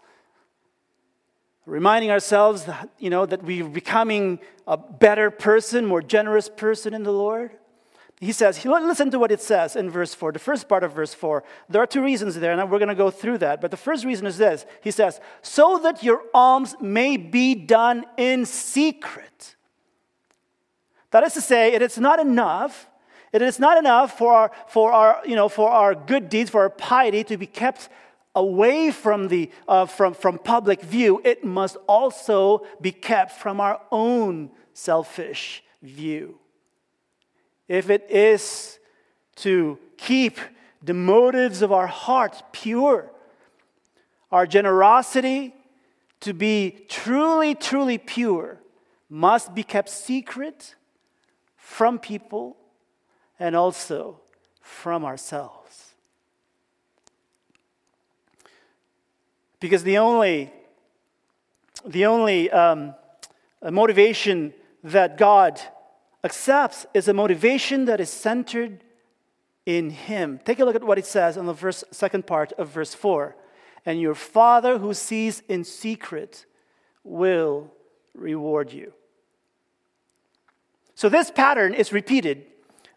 Reminding 1.66 2.10
ourselves, 2.10 2.64
that, 2.64 2.88
you 2.98 3.10
know, 3.10 3.26
that 3.26 3.42
we're 3.42 3.68
becoming 3.68 4.40
a 4.66 4.76
better 4.76 5.30
person, 5.30 5.86
more 5.86 6.02
generous 6.02 6.48
person 6.48 6.94
in 6.94 7.02
the 7.02 7.12
Lord. 7.12 7.52
He 8.20 8.32
says, 8.32 8.62
listen 8.64 9.10
to 9.12 9.18
what 9.18 9.32
it 9.32 9.40
says 9.40 9.76
in 9.76 9.88
verse 9.88 10.14
4, 10.14 10.32
the 10.32 10.38
first 10.38 10.68
part 10.68 10.84
of 10.84 10.92
verse 10.92 11.14
4. 11.14 11.42
There 11.70 11.80
are 11.80 11.86
two 11.86 12.02
reasons 12.02 12.34
there, 12.34 12.52
and 12.52 12.70
we're 12.70 12.78
going 12.78 12.88
to 12.90 12.94
go 12.94 13.10
through 13.10 13.38
that. 13.38 13.62
But 13.62 13.70
the 13.70 13.78
first 13.78 14.04
reason 14.04 14.26
is 14.26 14.36
this 14.36 14.66
He 14.82 14.90
says, 14.90 15.20
so 15.42 15.78
that 15.78 16.02
your 16.02 16.22
alms 16.34 16.74
may 16.80 17.16
be 17.16 17.54
done 17.54 18.04
in 18.18 18.44
secret 18.44 19.56
that 21.10 21.24
is 21.24 21.34
to 21.34 21.40
say, 21.40 21.72
it 21.72 21.82
is 21.82 21.98
not 21.98 22.20
enough. 22.20 22.88
It 23.32 23.42
is 23.42 23.58
not 23.58 23.78
enough 23.78 24.18
for 24.18 24.32
our, 24.32 24.50
for 24.66 24.92
our, 24.92 25.20
you 25.24 25.36
know, 25.36 25.48
for 25.48 25.70
our 25.70 25.94
good 25.94 26.28
deeds, 26.28 26.50
for 26.50 26.62
our 26.62 26.70
piety 26.70 27.22
to 27.24 27.36
be 27.36 27.46
kept 27.46 27.88
away 28.34 28.90
from, 28.90 29.28
the, 29.28 29.50
uh, 29.68 29.86
from, 29.86 30.14
from 30.14 30.38
public 30.38 30.82
view. 30.82 31.20
It 31.24 31.44
must 31.44 31.76
also 31.86 32.66
be 32.80 32.92
kept 32.92 33.32
from 33.32 33.60
our 33.60 33.80
own 33.92 34.50
selfish 34.72 35.62
view. 35.82 36.38
If 37.68 37.88
it 37.88 38.06
is 38.10 38.78
to 39.36 39.78
keep 39.96 40.38
the 40.82 40.94
motives 40.94 41.62
of 41.62 41.70
our 41.72 41.86
heart 41.86 42.42
pure, 42.52 43.10
our 44.32 44.46
generosity 44.46 45.54
to 46.20 46.32
be 46.32 46.84
truly, 46.88 47.54
truly 47.54 47.98
pure 47.98 48.58
must 49.08 49.54
be 49.54 49.62
kept 49.62 49.88
secret 49.88 50.74
from 51.56 51.98
people 51.98 52.56
and 53.40 53.56
also 53.56 54.20
from 54.60 55.04
ourselves. 55.04 55.94
Because 59.58 59.82
the 59.82 59.98
only, 59.98 60.52
the 61.84 62.06
only 62.06 62.50
um, 62.50 62.94
motivation 63.62 64.54
that 64.84 65.18
God 65.18 65.60
accepts 66.22 66.86
is 66.94 67.08
a 67.08 67.14
motivation 67.14 67.86
that 67.86 68.00
is 68.00 68.10
centered 68.10 68.84
in 69.66 69.90
Him. 69.90 70.40
Take 70.44 70.60
a 70.60 70.64
look 70.64 70.76
at 70.76 70.84
what 70.84 70.98
it 70.98 71.06
says 71.06 71.36
in 71.36 71.46
the 71.46 71.52
verse, 71.52 71.82
second 71.90 72.26
part 72.26 72.52
of 72.52 72.68
verse 72.68 72.94
4. 72.94 73.36
And 73.86 74.00
your 74.00 74.14
Father 74.14 74.78
who 74.78 74.92
sees 74.94 75.42
in 75.48 75.64
secret 75.64 76.44
will 77.04 77.72
reward 78.14 78.72
you. 78.72 78.92
So 80.94 81.08
this 81.08 81.30
pattern 81.30 81.72
is 81.72 81.92
repeated. 81.92 82.44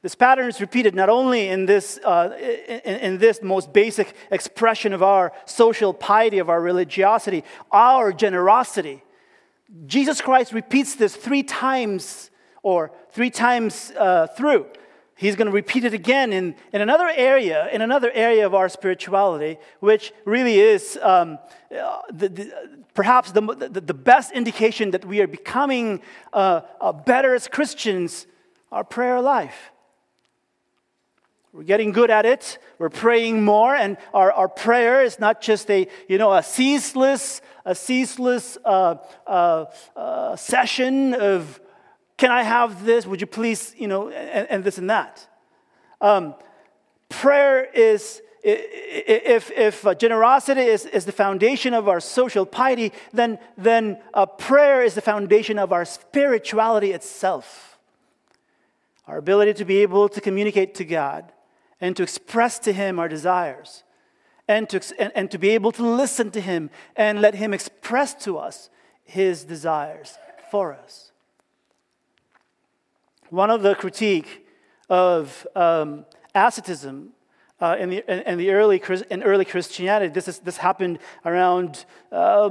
This 0.04 0.16
pattern 0.16 0.50
is 0.50 0.60
repeated 0.60 0.96
not 0.96 1.08
only 1.08 1.48
in 1.48 1.66
this, 1.66 1.98
uh, 2.04 2.38
in, 2.38 2.98
in, 2.98 3.18
this 3.20 3.42
most 3.42 3.72
basic 3.72 4.14
expression 4.32 4.92
of 4.92 5.02
our 5.02 5.32
social 5.46 5.94
piety, 5.94 6.40
of 6.40 6.50
our 6.50 6.60
religiosity, 6.60 7.46
our 7.72 8.12
generosity. 8.12 9.02
Jesus 9.86 10.20
Christ 10.20 10.52
repeats 10.52 10.96
this 10.96 11.16
three 11.16 11.42
times 11.42 12.32
or 12.64 12.92
three 13.12 13.30
times 13.30 13.94
uh, 13.98 14.28
through. 14.28 14.66
He's 15.16 15.38
going 15.38 15.46
to 15.46 15.54
repeat 15.54 15.86
it 15.86 15.94
again 15.94 16.34
in, 16.34 16.56
in 16.74 16.82
another 16.82 17.10
area, 17.16 17.70
in 17.72 17.82
another 17.82 18.12
area 18.12 18.46
of 18.46 18.54
our 18.54 18.68
spirituality, 18.68 19.58
which 19.80 20.12
really 20.26 20.60
is 20.60 21.00
um, 21.02 21.40
uh, 21.74 22.00
the, 22.12 22.28
the, 22.28 22.54
perhaps 22.94 23.32
the, 23.32 23.42
the, 23.42 23.94
best 23.94 24.34
indication 24.34 24.92
that 24.92 25.06
we 25.06 25.22
are 25.22 25.28
becoming 25.28 26.02
uh, 26.34 26.62
uh, 26.82 26.92
better 26.92 27.34
as 27.34 27.48
Christians, 27.48 28.28
our 28.70 28.84
prayer 28.84 29.22
life. 29.22 29.72
We're 31.54 31.64
getting 31.64 31.92
good 31.92 32.10
at 32.10 32.26
it. 32.26 32.58
We're 32.80 32.90
praying 32.90 33.46
more, 33.46 33.76
and 33.76 33.98
our, 34.14 34.32
our 34.32 34.50
prayer 34.50 35.04
is 35.04 35.20
not 35.20 35.40
just 35.40 35.70
a 35.70 35.88
you 36.10 36.18
know 36.18 36.34
a 36.34 36.42
ceaseless 36.44 37.42
a 37.66 37.76
ceaseless 37.76 38.58
uh, 38.66 38.96
uh, 39.26 39.66
uh, 39.96 40.36
session 40.36 41.14
of 41.14 41.60
can 42.18 42.32
I 42.32 42.44
have 42.44 42.86
this? 42.86 43.06
Would 43.06 43.22
you 43.22 43.28
please, 43.28 43.74
you 43.78 43.88
know, 43.88 44.10
and, 44.10 44.48
and 44.50 44.64
this 44.64 44.78
and 44.78 44.90
that. 44.90 45.28
Um, 46.00 46.36
prayer 47.10 47.64
is, 47.64 48.22
if, 48.44 49.50
if 49.52 49.86
uh, 49.86 49.96
generosity 49.96 50.62
is, 50.62 50.86
is 50.86 51.06
the 51.06 51.12
foundation 51.12 51.74
of 51.74 51.88
our 51.88 52.00
social 52.00 52.46
piety, 52.46 52.92
then, 53.14 53.40
then 53.58 54.00
uh, 54.14 54.26
prayer 54.26 54.84
is 54.84 54.96
the 54.96 55.02
foundation 55.02 55.58
of 55.58 55.72
our 55.72 55.86
spirituality 55.86 56.92
itself. 56.92 57.80
Our 59.08 59.18
ability 59.18 59.56
to 59.56 59.66
be 59.66 59.78
able 59.80 60.08
to 60.10 60.22
communicate 60.22 60.76
to 60.76 60.86
God 60.86 61.32
and 61.84 61.98
to 61.98 62.04
express 62.04 62.60
to 62.60 62.72
Him 62.72 62.98
our 62.98 63.10
desires 63.10 63.84
and 64.48 64.70
to, 64.70 64.82
and, 64.98 65.12
and 65.16 65.30
to 65.30 65.38
be 65.38 65.50
able 65.50 65.74
to 65.74 65.86
listen 65.86 66.32
to 66.32 66.40
Him 66.40 66.70
and 66.96 67.20
let 67.20 67.36
Him 67.36 67.54
express 67.54 68.14
to 68.24 68.38
us 68.38 68.70
His 69.04 69.44
desires 69.44 70.18
for 70.50 70.74
us. 70.74 71.12
One 73.30 73.50
of 73.50 73.64
the 73.64 73.76
critique 73.76 74.48
of 74.90 75.46
um, 75.58 76.06
asceticism 76.34 77.10
uh, 77.60 77.78
in, 77.80 77.90
the, 77.90 78.30
in, 78.30 78.38
the 78.38 78.52
early, 78.52 78.82
in 79.10 79.24
early 79.24 79.46
Christianity. 79.46 80.12
This, 80.14 80.28
is, 80.28 80.40
this 80.40 80.58
happened 80.58 81.00
around 81.24 81.86
uh, 82.12 82.50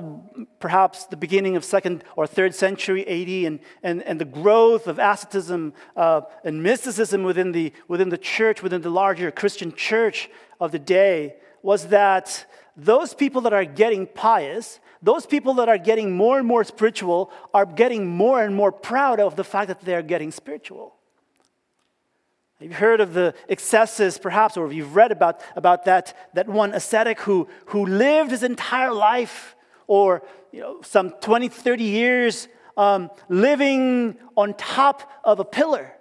perhaps 0.58 1.04
the 1.06 1.16
beginning 1.16 1.56
of 1.56 1.64
second 1.64 2.04
or 2.16 2.26
third 2.26 2.54
century 2.54 3.06
AD, 3.06 3.46
and, 3.46 3.60
and, 3.82 4.02
and 4.04 4.20
the 4.20 4.24
growth 4.24 4.86
of 4.86 4.98
asceticism 4.98 5.74
uh, 5.96 6.22
and 6.44 6.62
mysticism 6.62 7.24
within 7.24 7.52
the, 7.52 7.72
within 7.88 8.08
the 8.08 8.18
church, 8.18 8.62
within 8.62 8.80
the 8.80 8.90
larger 8.90 9.30
Christian 9.30 9.72
church 9.74 10.30
of 10.60 10.72
the 10.72 10.78
day, 10.78 11.34
was 11.62 11.88
that 11.88 12.46
those 12.76 13.12
people 13.12 13.42
that 13.42 13.52
are 13.52 13.64
getting 13.64 14.06
pious, 14.06 14.80
those 15.02 15.26
people 15.26 15.54
that 15.54 15.68
are 15.68 15.78
getting 15.78 16.12
more 16.12 16.38
and 16.38 16.46
more 16.46 16.64
spiritual, 16.64 17.30
are 17.52 17.66
getting 17.66 18.06
more 18.06 18.42
and 18.42 18.54
more 18.54 18.72
proud 18.72 19.20
of 19.20 19.36
the 19.36 19.44
fact 19.44 19.68
that 19.68 19.80
they're 19.82 20.02
getting 20.02 20.30
spiritual. 20.30 20.94
You've 22.62 22.74
heard 22.74 23.00
of 23.00 23.12
the 23.14 23.34
excesses, 23.48 24.18
perhaps, 24.18 24.56
or 24.56 24.72
you've 24.72 24.94
read 24.94 25.12
about, 25.12 25.40
about 25.56 25.84
that, 25.86 26.16
that 26.34 26.48
one 26.48 26.72
ascetic 26.74 27.20
who, 27.20 27.48
who 27.66 27.86
lived 27.86 28.30
his 28.30 28.42
entire 28.42 28.92
life, 28.92 29.56
or 29.86 30.22
you 30.52 30.60
know, 30.60 30.80
some 30.82 31.10
20, 31.20 31.48
30 31.48 31.84
years 31.84 32.48
um, 32.76 33.10
living 33.28 34.16
on 34.36 34.54
top 34.54 35.10
of 35.24 35.40
a 35.40 35.44
pillar 35.44 35.92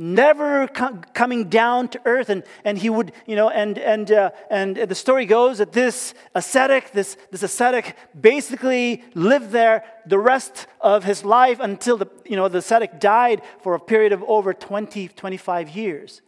never 0.00 0.66
com- 0.66 1.02
coming 1.12 1.50
down 1.50 1.86
to 1.86 2.00
earth 2.06 2.30
and, 2.30 2.42
and 2.64 2.78
he 2.78 2.88
would 2.88 3.12
you 3.26 3.36
know 3.36 3.50
and 3.50 3.78
and 3.78 4.10
uh, 4.10 4.30
and 4.50 4.74
the 4.76 4.94
story 4.94 5.26
goes 5.26 5.58
that 5.58 5.72
this 5.72 6.14
ascetic 6.34 6.90
this 6.92 7.18
this 7.30 7.42
ascetic 7.42 7.94
basically 8.18 9.04
lived 9.14 9.50
there 9.50 9.84
the 10.06 10.18
rest 10.18 10.66
of 10.80 11.04
his 11.04 11.22
life 11.22 11.60
until 11.60 11.98
the 11.98 12.06
you 12.24 12.34
know 12.34 12.48
the 12.48 12.58
ascetic 12.58 12.98
died 12.98 13.42
for 13.62 13.74
a 13.74 13.80
period 13.80 14.12
of 14.12 14.22
over 14.22 14.54
20 14.54 15.08
25 15.08 15.68
years 15.76 16.22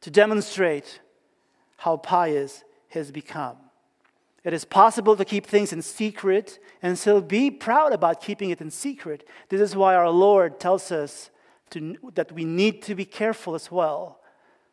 to 0.00 0.10
demonstrate 0.10 1.00
how 1.78 1.96
pious 1.96 2.62
he 2.88 3.00
has 3.00 3.10
become. 3.10 3.56
It 4.44 4.52
is 4.52 4.64
possible 4.64 5.16
to 5.16 5.24
keep 5.24 5.46
things 5.46 5.72
in 5.72 5.82
secret 5.82 6.60
and 6.82 6.96
still 6.96 7.20
be 7.20 7.50
proud 7.50 7.92
about 7.92 8.20
keeping 8.20 8.50
it 8.50 8.60
in 8.60 8.70
secret. 8.70 9.26
This 9.48 9.60
is 9.60 9.74
why 9.74 9.96
our 9.96 10.10
lord 10.10 10.60
tells 10.60 10.92
us 10.92 11.30
to, 11.72 11.96
that 12.14 12.32
we 12.32 12.44
need 12.44 12.82
to 12.82 12.94
be 12.94 13.04
careful 13.04 13.54
as 13.54 13.70
well 13.70 14.20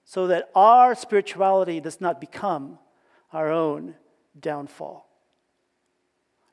so 0.05 0.27
that 0.27 0.49
our 0.55 0.95
spirituality 0.95 1.79
does 1.79 2.01
not 2.01 2.19
become 2.19 2.79
our 3.31 3.51
own 3.51 3.95
downfall. 4.39 5.07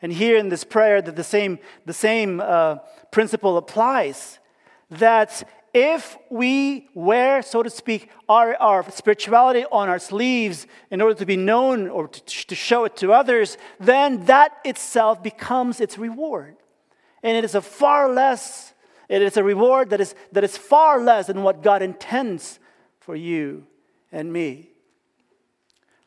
And 0.03 0.13
here 0.13 0.37
in 0.37 0.51
this 0.51 0.63
prayer, 0.63 1.01
that 1.01 1.17
the 1.17 1.25
same, 1.25 1.59
the 1.87 1.95
same 1.95 2.41
uh, 2.41 2.77
principle 3.11 3.57
applies 3.57 4.39
that 4.91 5.49
if 5.73 6.17
we 6.31 6.89
wear, 6.95 7.43
so 7.43 7.63
to 7.63 7.71
speak, 7.71 8.11
our, 8.29 8.55
our 8.57 8.91
spirituality 8.91 9.65
on 9.73 9.89
our 9.89 9.99
sleeves 9.99 10.67
in 10.91 11.01
order 11.01 11.15
to 11.15 11.27
be 11.27 11.37
known 11.37 11.89
or 11.89 12.09
to, 12.09 12.47
to 12.47 12.55
show 12.55 12.85
it 12.85 12.97
to 12.97 13.13
others, 13.13 13.59
then 13.81 14.25
that 14.27 14.53
itself 14.65 15.23
becomes 15.23 15.81
its 15.81 15.99
reward. 15.99 16.57
And 17.23 17.37
it 17.37 17.45
is 17.45 17.55
a 17.55 17.63
far 17.63 18.11
less 18.13 18.75
it 19.09 19.23
is 19.23 19.37
a 19.37 19.45
reward 19.45 19.91
that 19.91 20.01
is, 20.01 20.15
that 20.33 20.45
is 20.45 20.57
far 20.57 21.01
less 21.01 21.29
than 21.29 21.43
what 21.43 21.63
God 21.63 21.83
intends 21.83 22.59
for 22.99 23.15
you 23.15 23.67
and 24.11 24.33
me. 24.33 24.71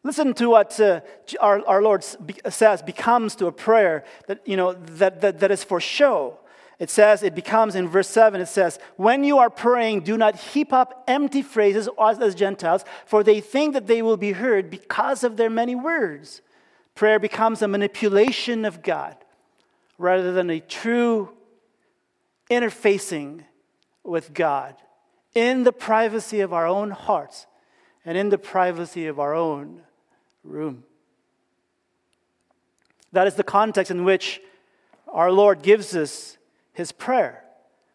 Listen 0.03 0.33
to 0.35 0.49
what 0.49 0.79
uh, 0.79 1.01
our, 1.41 1.65
our 1.67 1.81
Lord 1.81 2.03
says 2.03 2.81
becomes 2.81 3.35
to 3.35 3.47
a 3.47 3.51
prayer 3.51 4.05
that, 4.27 4.47
you 4.47 4.55
know, 4.55 4.73
that, 4.73 5.21
that, 5.21 5.39
that 5.39 5.51
is 5.51 5.63
for 5.63 5.81
show. 5.81 6.39
It 6.79 6.89
says, 6.89 7.23
it 7.23 7.35
becomes 7.35 7.75
in 7.75 7.89
verse 7.89 8.07
7, 8.07 8.39
it 8.39 8.47
says, 8.47 8.79
When 8.95 9.25
you 9.25 9.37
are 9.39 9.49
praying, 9.49 10.01
do 10.01 10.17
not 10.17 10.37
heap 10.37 10.71
up 10.71 11.03
empty 11.07 11.41
phrases 11.41 11.89
as, 12.01 12.19
as 12.19 12.35
Gentiles, 12.35 12.85
for 13.05 13.21
they 13.21 13.41
think 13.41 13.73
that 13.73 13.87
they 13.87 14.01
will 14.01 14.15
be 14.15 14.31
heard 14.31 14.69
because 14.69 15.25
of 15.25 15.35
their 15.35 15.49
many 15.49 15.75
words. 15.75 16.41
Prayer 16.95 17.19
becomes 17.19 17.61
a 17.61 17.67
manipulation 17.67 18.63
of 18.63 18.81
God 18.81 19.17
rather 19.97 20.31
than 20.31 20.49
a 20.49 20.61
true 20.61 21.29
interfacing 22.49 23.43
with 24.03 24.33
God 24.33 24.75
in 25.35 25.63
the 25.63 25.71
privacy 25.71 26.41
of 26.41 26.53
our 26.53 26.65
own 26.65 26.91
hearts 26.91 27.45
and 28.05 28.17
in 28.17 28.29
the 28.29 28.37
privacy 28.37 29.07
of 29.07 29.19
our 29.19 29.33
own 29.33 29.81
room. 30.43 30.83
That 33.11 33.27
is 33.27 33.35
the 33.35 33.43
context 33.43 33.91
in 33.91 34.03
which 34.03 34.41
our 35.07 35.31
Lord 35.31 35.61
gives 35.61 35.95
us 35.95 36.37
his 36.73 36.91
prayer. 36.91 37.43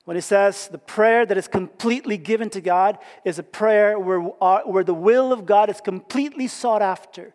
When 0.04 0.16
he 0.16 0.20
says 0.20 0.68
the 0.68 0.78
prayer 0.78 1.24
that 1.24 1.38
is 1.38 1.48
completely 1.48 2.18
given 2.18 2.50
to 2.50 2.60
God 2.60 2.98
is 3.24 3.38
a 3.38 3.42
prayer 3.42 3.98
where, 3.98 4.28
our, 4.40 4.62
where 4.66 4.84
the 4.84 4.94
will 4.94 5.32
of 5.32 5.46
God 5.46 5.70
is 5.70 5.80
completely 5.80 6.46
sought 6.46 6.82
after. 6.82 7.32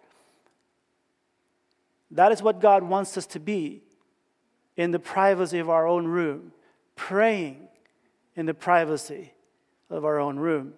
That 2.12 2.32
is 2.32 2.42
what 2.42 2.62
God 2.62 2.84
wants 2.84 3.18
us 3.18 3.26
to 3.28 3.40
be 3.40 3.82
in 4.78 4.92
the 4.92 5.00
privacy 5.00 5.60
of 5.60 5.70
our 5.70 5.88
own 5.88 6.08
room 6.08 6.52
praying 7.00 7.70
in 8.36 8.46
the 8.46 8.54
privacy 8.54 9.34
of 9.90 10.04
our 10.04 10.20
own 10.20 10.38
room. 10.38 10.74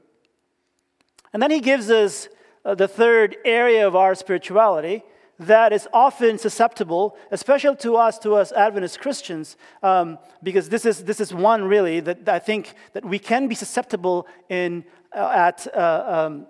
And 1.33 1.41
then 1.41 1.49
he 1.49 1.59
gives 1.59 1.89
us 1.89 2.29
uh, 2.63 2.75
the 2.75 2.87
third 2.87 3.35
area 3.43 3.87
of 3.87 3.95
our 3.95 4.13
spirituality 4.13 5.03
that 5.39 5.73
is 5.73 5.87
often 5.91 6.37
susceptible, 6.37 7.17
especially 7.31 7.75
to 7.77 7.95
us, 7.95 8.19
to 8.19 8.35
us 8.35 8.51
Adventist 8.51 8.99
Christians, 8.99 9.57
um, 9.81 10.19
because 10.43 10.69
this 10.69 10.85
is, 10.85 11.03
this 11.05 11.19
is 11.19 11.33
one 11.33 11.63
really 11.63 11.99
that 12.01 12.29
I 12.29 12.37
think 12.37 12.75
that 12.93 13.03
we 13.03 13.17
can 13.17 13.47
be 13.47 13.55
susceptible 13.55 14.27
in 14.47 14.85
uh, 15.15 15.47
at 15.49 15.67
uh, 15.75 16.27
um, 16.29 16.45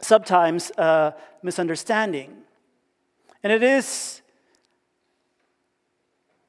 sometimes 0.00 0.70
uh, 0.78 1.10
misunderstanding. 1.42 2.32
And 3.42 3.52
it 3.52 3.62
is 3.62 4.21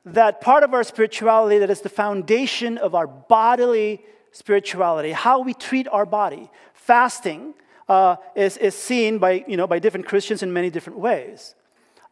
that 0.06 0.42
part 0.42 0.64
of 0.64 0.74
our 0.74 0.84
spirituality 0.84 1.60
that 1.60 1.70
is 1.70 1.82
the 1.82 1.90
foundation 1.90 2.78
of 2.78 2.94
our 2.94 3.08
bodily 3.08 4.04
spirituality, 4.32 5.12
how 5.12 5.40
we 5.40 5.54
treat 5.54 5.88
our 5.88 6.06
body. 6.06 6.50
Fasting 6.74 7.54
uh, 7.88 8.18
is, 8.36 8.58
is 8.58 8.76
seen 8.76 9.18
by, 9.18 9.46
you 9.48 9.56
know, 9.56 9.68
by 9.68 9.80
different 9.80 10.06
Christians 10.06 10.44
in 10.44 10.52
many 10.52 10.70
different 10.70 11.00
ways. 11.00 11.56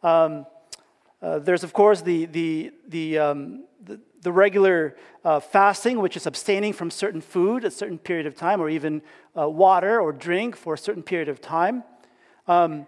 Um, 0.02 0.46
uh, 1.20 1.38
there's, 1.38 1.64
of 1.64 1.72
course, 1.72 2.00
the, 2.02 2.26
the, 2.26 2.72
the, 2.88 3.18
um, 3.18 3.64
the, 3.84 4.00
the, 4.22 4.32
regular 4.32 4.96
uh, 5.24 5.38
fasting, 5.38 6.00
which 6.00 6.16
is 6.16 6.26
abstaining 6.26 6.72
from 6.72 6.90
certain 6.90 7.20
food 7.20 7.64
a 7.64 7.70
certain 7.70 7.98
period 7.98 8.26
of 8.26 8.34
time, 8.34 8.60
or 8.60 8.68
even 8.68 9.02
uh, 9.38 9.48
water 9.48 10.00
or 10.00 10.12
drink 10.12 10.56
for 10.56 10.74
a 10.74 10.78
certain 10.78 11.02
period 11.02 11.28
of 11.28 11.40
time. 11.40 11.84
Um, 12.48 12.86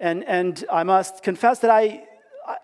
and, 0.00 0.22
and 0.24 0.64
I 0.70 0.84
must 0.84 1.22
confess 1.22 1.58
that 1.60 1.70
I 1.70 2.04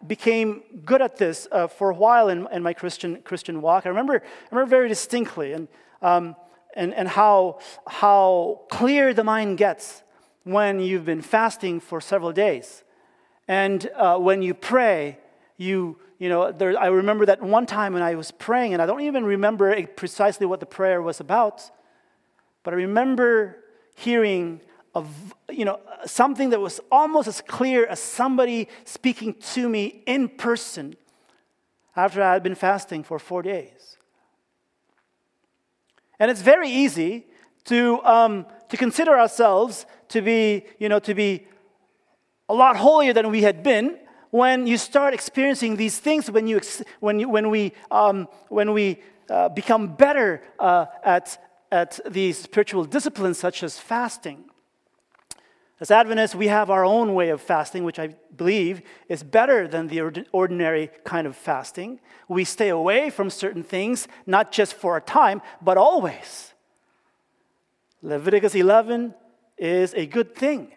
became 0.06 0.62
good 0.84 1.02
at 1.02 1.16
this 1.16 1.48
uh, 1.52 1.66
for 1.66 1.90
a 1.90 1.94
while 1.94 2.28
in, 2.28 2.46
in, 2.52 2.62
my 2.62 2.72
Christian, 2.72 3.22
Christian 3.22 3.62
walk. 3.62 3.86
I 3.86 3.88
remember, 3.88 4.16
I 4.16 4.54
remember 4.54 4.68
very 4.68 4.88
distinctly 4.88 5.52
and, 5.52 5.68
um, 6.02 6.36
and, 6.74 6.94
and 6.94 7.08
how, 7.08 7.60
how 7.86 8.60
clear 8.70 9.14
the 9.14 9.24
mind 9.24 9.58
gets 9.58 10.02
when 10.44 10.80
you've 10.80 11.04
been 11.04 11.22
fasting 11.22 11.80
for 11.80 12.00
several 12.00 12.32
days. 12.32 12.82
And 13.48 13.88
uh, 13.96 14.18
when 14.18 14.42
you 14.42 14.54
pray, 14.54 15.18
you, 15.56 15.98
you 16.18 16.28
know, 16.28 16.52
there, 16.52 16.78
I 16.78 16.86
remember 16.86 17.26
that 17.26 17.42
one 17.42 17.66
time 17.66 17.94
when 17.94 18.02
I 18.02 18.14
was 18.14 18.30
praying, 18.30 18.72
and 18.72 18.82
I 18.82 18.86
don't 18.86 19.02
even 19.02 19.24
remember 19.24 19.86
precisely 19.86 20.46
what 20.46 20.60
the 20.60 20.66
prayer 20.66 21.02
was 21.02 21.20
about, 21.20 21.62
but 22.62 22.74
I 22.74 22.76
remember 22.76 23.56
hearing 23.96 24.60
of 24.94 25.34
you 25.48 25.64
know 25.64 25.78
something 26.04 26.50
that 26.50 26.60
was 26.60 26.80
almost 26.90 27.28
as 27.28 27.40
clear 27.40 27.86
as 27.86 28.00
somebody 28.00 28.68
speaking 28.84 29.34
to 29.34 29.68
me 29.68 30.02
in 30.06 30.28
person 30.28 30.96
after 31.96 32.22
I 32.22 32.32
had 32.32 32.42
been 32.42 32.54
fasting 32.54 33.04
for 33.04 33.18
four 33.18 33.42
days. 33.42 33.96
And 36.18 36.30
it's 36.30 36.42
very 36.42 36.68
easy 36.68 37.26
to, 37.64 38.02
um, 38.04 38.46
to 38.68 38.76
consider 38.76 39.18
ourselves 39.18 39.86
to 40.08 40.20
be, 40.20 40.64
you 40.78 40.88
know, 40.88 40.98
to 41.00 41.14
be 41.14 41.46
a 42.48 42.54
lot 42.54 42.76
holier 42.76 43.12
than 43.12 43.30
we 43.30 43.42
had 43.42 43.62
been 43.62 43.98
when 44.30 44.66
you 44.66 44.76
start 44.76 45.14
experiencing 45.14 45.76
these 45.76 45.98
things, 45.98 46.30
when, 46.30 46.46
you, 46.46 46.60
when, 47.00 47.18
you, 47.20 47.28
when 47.28 47.50
we, 47.50 47.72
um, 47.90 48.28
when 48.48 48.72
we 48.72 49.02
uh, 49.28 49.48
become 49.48 49.94
better 49.94 50.42
uh, 50.58 50.86
at, 51.02 51.42
at 51.72 51.98
these 52.08 52.38
spiritual 52.38 52.84
disciplines 52.84 53.38
such 53.38 53.62
as 53.62 53.78
fasting. 53.78 54.49
As 55.80 55.90
Adventists, 55.90 56.34
we 56.34 56.48
have 56.48 56.68
our 56.68 56.84
own 56.84 57.14
way 57.14 57.30
of 57.30 57.40
fasting, 57.40 57.84
which 57.84 57.98
I 57.98 58.08
believe 58.36 58.82
is 59.08 59.22
better 59.22 59.66
than 59.66 59.88
the 59.88 60.26
ordinary 60.30 60.90
kind 61.04 61.26
of 61.26 61.34
fasting. 61.34 62.00
We 62.28 62.44
stay 62.44 62.68
away 62.68 63.08
from 63.08 63.30
certain 63.30 63.62
things, 63.62 64.06
not 64.26 64.52
just 64.52 64.74
for 64.74 64.98
a 64.98 65.00
time, 65.00 65.40
but 65.62 65.78
always. 65.78 66.52
Leviticus 68.02 68.54
11 68.54 69.14
is 69.56 69.94
a 69.94 70.04
good 70.04 70.34
thing. 70.34 70.72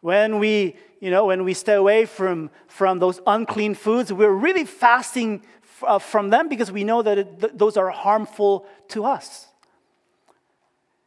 When 0.00 0.40
we, 0.40 0.76
you 1.00 1.10
know, 1.12 1.26
when 1.26 1.44
we 1.44 1.54
stay 1.54 1.74
away 1.74 2.04
from, 2.04 2.50
from 2.66 2.98
those 2.98 3.20
unclean 3.28 3.74
foods, 3.74 4.12
we're 4.12 4.30
really 4.30 4.64
fasting 4.64 5.42
f- 5.62 5.84
uh, 5.86 5.98
from 6.00 6.30
them 6.30 6.48
because 6.48 6.72
we 6.72 6.82
know 6.82 7.00
that 7.02 7.18
it, 7.18 7.40
th- 7.40 7.52
those 7.54 7.76
are 7.76 7.90
harmful 7.90 8.66
to 8.88 9.04
us. 9.04 9.46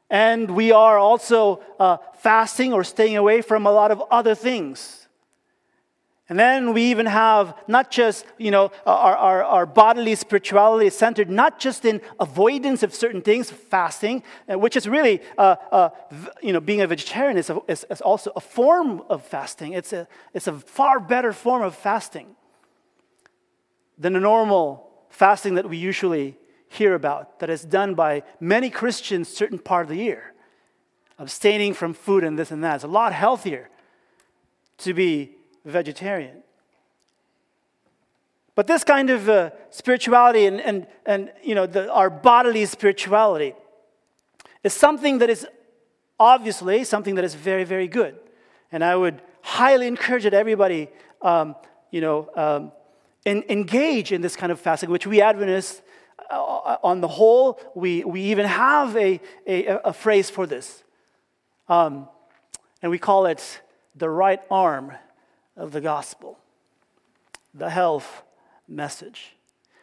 And 0.09 0.51
we 0.51 0.71
are 0.71 0.97
also 0.97 1.61
uh, 1.79 1.97
fasting 2.17 2.73
or 2.73 2.83
staying 2.83 3.17
away 3.17 3.41
from 3.41 3.67
a 3.67 3.71
lot 3.71 3.91
of 3.91 4.01
other 4.09 4.33
things. 4.33 5.07
And 6.29 6.37
then 6.37 6.73
we 6.73 6.83
even 6.91 7.07
have 7.07 7.55
not 7.67 7.89
just, 7.89 8.23
you 8.37 8.51
know, 8.51 8.71
our, 8.85 9.17
our, 9.17 9.43
our, 9.43 9.65
bodily 9.65 10.13
spirituality 10.13 10.85
is 10.85 10.95
centered 10.95 11.27
not 11.27 11.59
just 11.59 11.85
in 11.85 12.01
avoidance 12.19 12.83
of 12.83 12.93
certain 12.93 13.23
things, 13.23 13.49
fasting, 13.49 14.21
uh, 14.47 14.59
which 14.59 14.77
is 14.77 14.87
really, 14.87 15.21
uh, 15.39 15.55
uh, 15.71 15.89
you 16.43 16.53
know, 16.53 16.59
being 16.59 16.81
a 16.81 16.87
vegetarian 16.87 17.35
is, 17.35 17.49
a, 17.49 17.59
is, 17.67 17.83
is, 17.89 17.99
also 18.01 18.31
a 18.35 18.39
form 18.39 19.01
of 19.09 19.23
fasting. 19.23 19.73
It's 19.73 19.91
a, 19.91 20.07
it's 20.35 20.45
a 20.45 20.53
far 20.53 20.99
better 20.99 21.33
form 21.33 21.63
of 21.63 21.73
fasting 21.73 22.35
than 23.97 24.13
the 24.13 24.19
normal 24.19 24.87
fasting 25.09 25.55
that 25.55 25.67
we 25.67 25.77
usually 25.77 26.37
hear 26.69 26.93
about 26.93 27.39
that 27.39 27.49
is 27.49 27.63
done 27.63 27.95
by 27.95 28.23
many 28.39 28.69
Christians 28.69 29.27
certain 29.27 29.59
part 29.59 29.83
of 29.83 29.89
the 29.89 29.97
year, 29.97 30.33
abstaining 31.17 31.73
from 31.73 31.93
food 31.93 32.23
and 32.23 32.37
this 32.37 32.51
and 32.51 32.63
that. 32.63 32.75
It's 32.75 32.83
a 32.83 32.87
lot 32.87 33.11
healthier 33.11 33.69
to 34.79 34.93
be 34.93 35.31
vegetarian. 35.65 36.43
But 38.55 38.67
this 38.67 38.83
kind 38.83 39.09
of 39.09 39.29
uh, 39.29 39.51
spirituality 39.69 40.45
and, 40.45 40.61
and, 40.61 40.87
and 41.05 41.31
you 41.43 41.55
know, 41.55 41.65
the, 41.65 41.91
our 41.91 42.09
bodily 42.09 42.65
spirituality 42.65 43.53
is 44.63 44.73
something 44.73 45.19
that 45.19 45.29
is 45.29 45.47
obviously 46.19 46.83
something 46.83 47.15
that 47.15 47.23
is 47.23 47.33
very, 47.33 47.63
very 47.63 47.87
good. 47.87 48.19
And 48.71 48.83
I 48.83 48.95
would 48.95 49.21
highly 49.41 49.87
encourage 49.87 50.23
that 50.23 50.33
everybody, 50.33 50.89
um, 51.21 51.55
you 51.89 52.01
know, 52.01 52.29
um, 52.35 52.71
in, 53.25 53.43
engage 53.49 54.11
in 54.11 54.21
this 54.21 54.35
kind 54.35 54.51
of 54.51 54.59
fasting, 54.59 54.89
which 54.89 55.07
we 55.07 55.21
Adventists 55.21 55.81
on 56.29 57.01
the 57.01 57.07
whole, 57.07 57.59
we, 57.75 58.03
we 58.03 58.21
even 58.23 58.45
have 58.45 58.95
a, 58.95 59.19
a, 59.47 59.65
a 59.85 59.93
phrase 59.93 60.29
for 60.29 60.45
this. 60.45 60.83
Um, 61.67 62.07
and 62.81 62.91
we 62.91 62.99
call 62.99 63.25
it 63.25 63.61
the 63.95 64.09
right 64.09 64.41
arm 64.49 64.91
of 65.55 65.71
the 65.71 65.81
gospel, 65.81 66.37
the 67.53 67.69
health 67.69 68.23
message. 68.67 69.35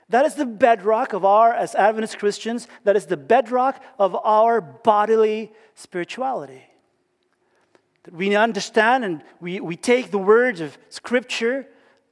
That 0.08 0.24
is 0.24 0.34
the 0.34 0.46
bedrock 0.46 1.12
of 1.12 1.24
our, 1.24 1.52
as 1.52 1.74
Adventist 1.74 2.18
Christians, 2.18 2.68
that 2.84 2.94
is 2.94 3.06
the 3.06 3.16
bedrock 3.16 3.82
of 3.98 4.14
our 4.14 4.60
bodily 4.60 5.52
spirituality. 5.74 6.62
That 8.04 8.14
we 8.14 8.36
understand 8.36 9.04
and 9.04 9.22
we, 9.40 9.58
we 9.58 9.76
take 9.76 10.12
the 10.12 10.18
words 10.18 10.60
of 10.60 10.78
Scripture 10.90 11.66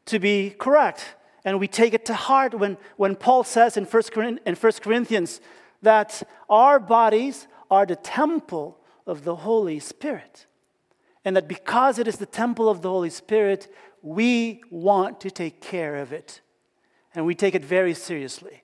to 0.06 0.18
be 0.18 0.50
correct 0.50 1.14
and 1.44 1.60
we 1.60 1.68
take 1.68 1.92
it 1.92 2.06
to 2.06 2.14
heart 2.14 2.54
when, 2.54 2.78
when 2.96 3.16
Paul 3.16 3.44
says 3.44 3.76
in 3.76 3.84
1, 3.84 4.40
in 4.46 4.54
1 4.54 4.72
Corinthians 4.80 5.40
that 5.82 6.22
our 6.48 6.80
bodies 6.80 7.46
are 7.70 7.84
the 7.84 7.96
temple 7.96 8.78
of 9.06 9.24
the 9.24 9.36
Holy 9.36 9.78
Spirit. 9.78 10.46
And 11.24 11.36
that 11.36 11.48
because 11.48 11.98
it 11.98 12.08
is 12.08 12.16
the 12.16 12.26
temple 12.26 12.68
of 12.68 12.82
the 12.82 12.88
Holy 12.88 13.10
Spirit, 13.10 13.72
we 14.02 14.62
want 14.70 15.20
to 15.20 15.30
take 15.30 15.60
care 15.60 15.96
of 15.96 16.12
it. 16.12 16.40
And 17.14 17.26
we 17.26 17.34
take 17.34 17.54
it 17.54 17.64
very 17.64 17.94
seriously. 17.94 18.62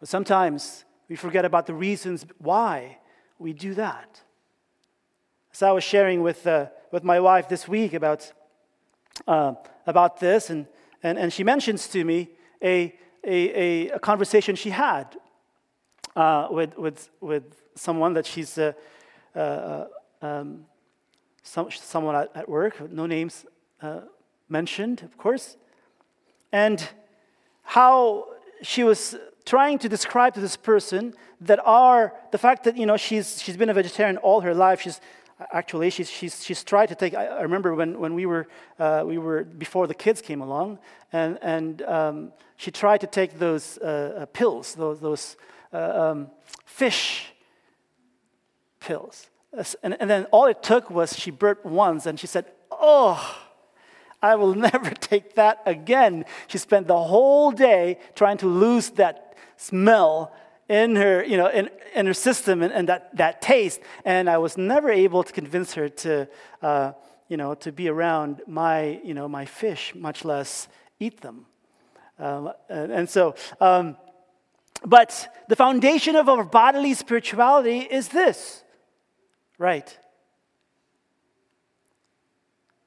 But 0.00 0.08
sometimes 0.08 0.84
we 1.08 1.16
forget 1.16 1.44
about 1.44 1.66
the 1.66 1.74
reasons 1.74 2.26
why 2.38 2.98
we 3.38 3.52
do 3.52 3.74
that. 3.74 4.20
As 5.52 5.62
I 5.62 5.70
was 5.70 5.84
sharing 5.84 6.22
with, 6.22 6.46
uh, 6.46 6.66
with 6.90 7.04
my 7.04 7.20
wife 7.20 7.48
this 7.48 7.68
week 7.68 7.92
about 7.92 8.32
uh, 9.26 9.54
about 9.86 10.20
this, 10.20 10.50
and, 10.50 10.66
and, 11.02 11.18
and 11.18 11.32
she 11.32 11.44
mentions 11.44 11.88
to 11.88 12.04
me 12.04 12.30
a, 12.62 12.94
a, 13.24 13.88
a 13.90 13.98
conversation 13.98 14.54
she 14.54 14.70
had 14.70 15.16
uh, 16.16 16.48
with, 16.50 16.76
with, 16.78 17.10
with 17.20 17.62
someone 17.74 18.14
that 18.14 18.26
she's 18.26 18.58
uh, 18.58 18.72
uh, 19.34 19.84
um, 20.20 20.64
some, 21.42 21.70
someone 21.70 22.14
at, 22.14 22.30
at, 22.34 22.48
work, 22.48 22.90
no 22.90 23.06
names 23.06 23.44
uh, 23.80 24.00
mentioned, 24.48 25.02
of 25.02 25.16
course, 25.16 25.56
and 26.52 26.88
how 27.62 28.26
she 28.62 28.84
was 28.84 29.16
trying 29.44 29.78
to 29.78 29.88
describe 29.88 30.34
to 30.34 30.40
this 30.40 30.56
person 30.56 31.14
that 31.40 31.58
our 31.64 32.14
the 32.30 32.38
fact 32.38 32.64
that 32.64 32.76
you 32.76 32.86
know 32.86 32.96
she's 32.96 33.42
she's 33.42 33.56
been 33.56 33.68
a 33.68 33.74
vegetarian 33.74 34.16
all 34.18 34.40
her 34.42 34.54
life 34.54 34.80
she's 34.80 35.00
actually 35.52 35.90
she's, 35.90 36.10
she's, 36.10 36.44
she's 36.44 36.62
tried 36.64 36.86
to 36.86 36.94
take 36.94 37.14
i 37.14 37.40
remember 37.42 37.74
when, 37.74 37.98
when 37.98 38.14
we 38.14 38.26
were 38.26 38.46
uh, 38.78 39.02
we 39.06 39.18
were 39.18 39.44
before 39.44 39.86
the 39.86 39.94
kids 39.94 40.20
came 40.20 40.40
along 40.40 40.78
and, 41.12 41.38
and 41.42 41.82
um, 41.82 42.32
she 42.56 42.70
tried 42.70 43.00
to 43.00 43.06
take 43.06 43.38
those 43.38 43.78
uh, 43.78 44.20
uh, 44.20 44.26
pills 44.26 44.74
those, 44.74 45.00
those 45.00 45.36
uh, 45.72 46.10
um, 46.10 46.30
fish 46.66 47.32
pills. 48.80 49.28
And, 49.82 49.96
and 50.00 50.08
then 50.08 50.24
all 50.26 50.46
it 50.46 50.62
took 50.62 50.90
was 50.90 51.16
she 51.18 51.30
burped 51.30 51.64
once 51.64 52.06
and 52.06 52.18
she 52.18 52.26
said 52.26 52.46
oh 52.70 53.38
i 54.22 54.34
will 54.34 54.54
never 54.70 54.90
take 54.90 55.34
that 55.34 55.62
again. 55.66 56.24
She 56.46 56.58
spent 56.58 56.86
the 56.86 57.02
whole 57.02 57.50
day 57.50 57.98
trying 58.14 58.38
to 58.38 58.46
lose 58.46 58.90
that 58.90 59.34
smell 59.56 60.32
in 60.72 60.96
her, 60.96 61.22
you 61.22 61.36
know, 61.36 61.48
in, 61.48 61.68
in 61.94 62.06
her 62.06 62.14
system 62.14 62.62
and, 62.62 62.72
and 62.72 62.88
that, 62.88 63.14
that 63.16 63.42
taste. 63.42 63.80
And 64.04 64.28
I 64.28 64.38
was 64.38 64.56
never 64.56 64.90
able 64.90 65.22
to 65.22 65.32
convince 65.32 65.74
her 65.74 65.90
to, 65.90 66.28
uh, 66.62 66.92
you 67.28 67.36
know, 67.36 67.54
to 67.56 67.70
be 67.70 67.88
around 67.88 68.40
my, 68.46 68.98
you 69.04 69.12
know, 69.12 69.28
my 69.28 69.44
fish, 69.44 69.94
much 69.94 70.24
less 70.24 70.68
eat 70.98 71.20
them. 71.20 71.44
Um, 72.18 72.52
and, 72.70 72.92
and, 72.92 73.10
so, 73.10 73.34
um, 73.60 73.96
but 74.84 75.28
the 75.48 75.56
foundation 75.56 76.16
of 76.16 76.28
our 76.28 76.44
bodily 76.44 76.94
spirituality 76.94 77.80
is 77.80 78.08
this, 78.08 78.64
right? 79.58 79.98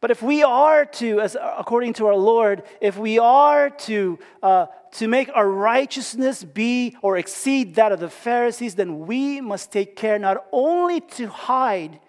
But 0.05 0.11
if 0.11 0.21
we 0.21 0.43
are 0.43 0.85
to, 0.85 1.19
as 1.19 1.35
according 1.35 1.93
to 1.93 2.05
our 2.05 2.15
Lord, 2.15 2.61
if 2.79 2.95
we 2.95 3.17
are 3.17 3.71
to 3.71 4.19
uh, 4.43 4.67
to 4.91 5.07
make 5.07 5.31
our 5.33 5.49
righteousness 5.49 6.43
be 6.43 6.95
or 7.01 7.17
exceed 7.17 7.73
that 7.73 7.91
of 7.91 7.99
the 7.99 8.11
Pharisees, 8.11 8.75
then 8.75 9.07
we 9.07 9.41
must 9.41 9.71
take 9.71 9.95
care 9.95 10.19
not 10.19 10.45
only 10.51 11.01
to 11.17 11.25
hide 11.25 11.99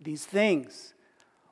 these 0.00 0.24
things 0.24 0.94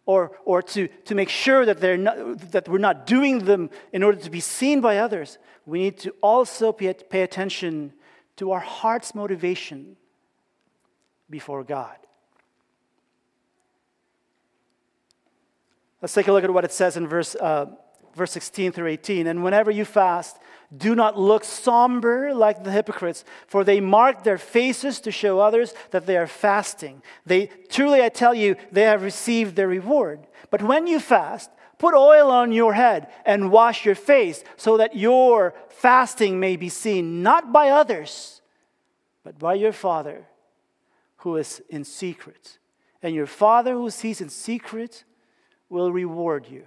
or, 0.07 0.39
or 0.45 0.63
to, 0.63 0.87
to 1.07 1.17
make 1.17 1.31
sure 1.31 1.67
that, 1.67 1.81
they're 1.81 1.97
not, 1.97 2.53
that 2.53 2.69
we're 2.69 2.79
not 2.79 3.05
doing 3.05 3.41
them 3.41 3.69
in 3.93 4.05
order 4.05 4.21
to 4.21 4.31
be 4.31 4.39
seen 4.39 4.81
by 4.81 4.99
others, 4.99 5.37
we 5.67 5.81
need 5.81 5.99
to 5.99 6.15
also 6.21 6.71
pay, 6.71 6.95
pay 6.95 7.23
attention 7.23 7.93
to 8.37 8.53
our 8.53 8.61
heart's 8.61 9.17
motivation 9.17 9.97
before 11.29 11.65
God. 11.65 11.97
Let's 16.01 16.15
take 16.15 16.29
a 16.29 16.33
look 16.33 16.45
at 16.45 16.53
what 16.53 16.65
it 16.65 16.73
says 16.73 16.97
in 16.97 17.09
verse, 17.09 17.35
uh, 17.35 17.67
verse 18.15 18.31
16 18.33 18.73
through 18.73 18.89
18. 18.89 19.27
And 19.27 19.43
whenever 19.43 19.71
you 19.71 19.85
fast, 19.85 20.39
do 20.77 20.95
not 20.95 21.19
look 21.19 21.45
somber 21.45 22.35
like 22.35 22.63
the 22.63 22.71
hypocrites, 22.71 23.25
for 23.47 23.65
they 23.65 23.81
mark 23.81 24.23
their 24.23 24.39
faces 24.39 25.01
to 25.01 25.11
show 25.11 25.41
others 25.41 25.75
that 25.91 26.07
they 26.07 26.17
are 26.17 26.27
fasting. 26.27 27.03
They 27.27 27.47
truly 27.69 28.03
I 28.03 28.11
tell 28.11 28.35
you, 28.35 28.57
they 28.71 28.83
have 28.83 29.03
received 29.03 29.57
their 29.57 29.69
reward. 29.69 30.27
But 30.51 30.63
when 30.63 30.87
you 30.87 31.01
fast, 31.01 31.51
put 31.79 31.95
oil 31.95 32.31
on 32.31 32.53
your 32.53 32.75
head 32.75 33.09
and 33.25 33.51
wash 33.51 33.85
your 33.85 33.95
face, 33.95 34.45
so 34.57 34.77
that 34.77 34.97
your 34.97 35.55
fasting 35.69 36.39
may 36.39 36.57
be 36.57 36.69
seen 36.69 37.23
not 37.23 37.53
by 37.53 37.71
others, 37.71 38.43
but 39.25 39.39
by 39.39 39.55
your 39.55 39.73
Father 39.73 40.27
who 41.19 41.37
is 41.37 41.63
in 41.69 41.83
secret. 41.83 42.59
And 43.03 43.15
your 43.15 43.27
Father 43.27 43.75
who 43.75 43.91
sees 43.91 44.21
in 44.21 44.29
secret 44.29 45.05
will 45.69 45.93
reward 45.93 46.47
you. 46.49 46.65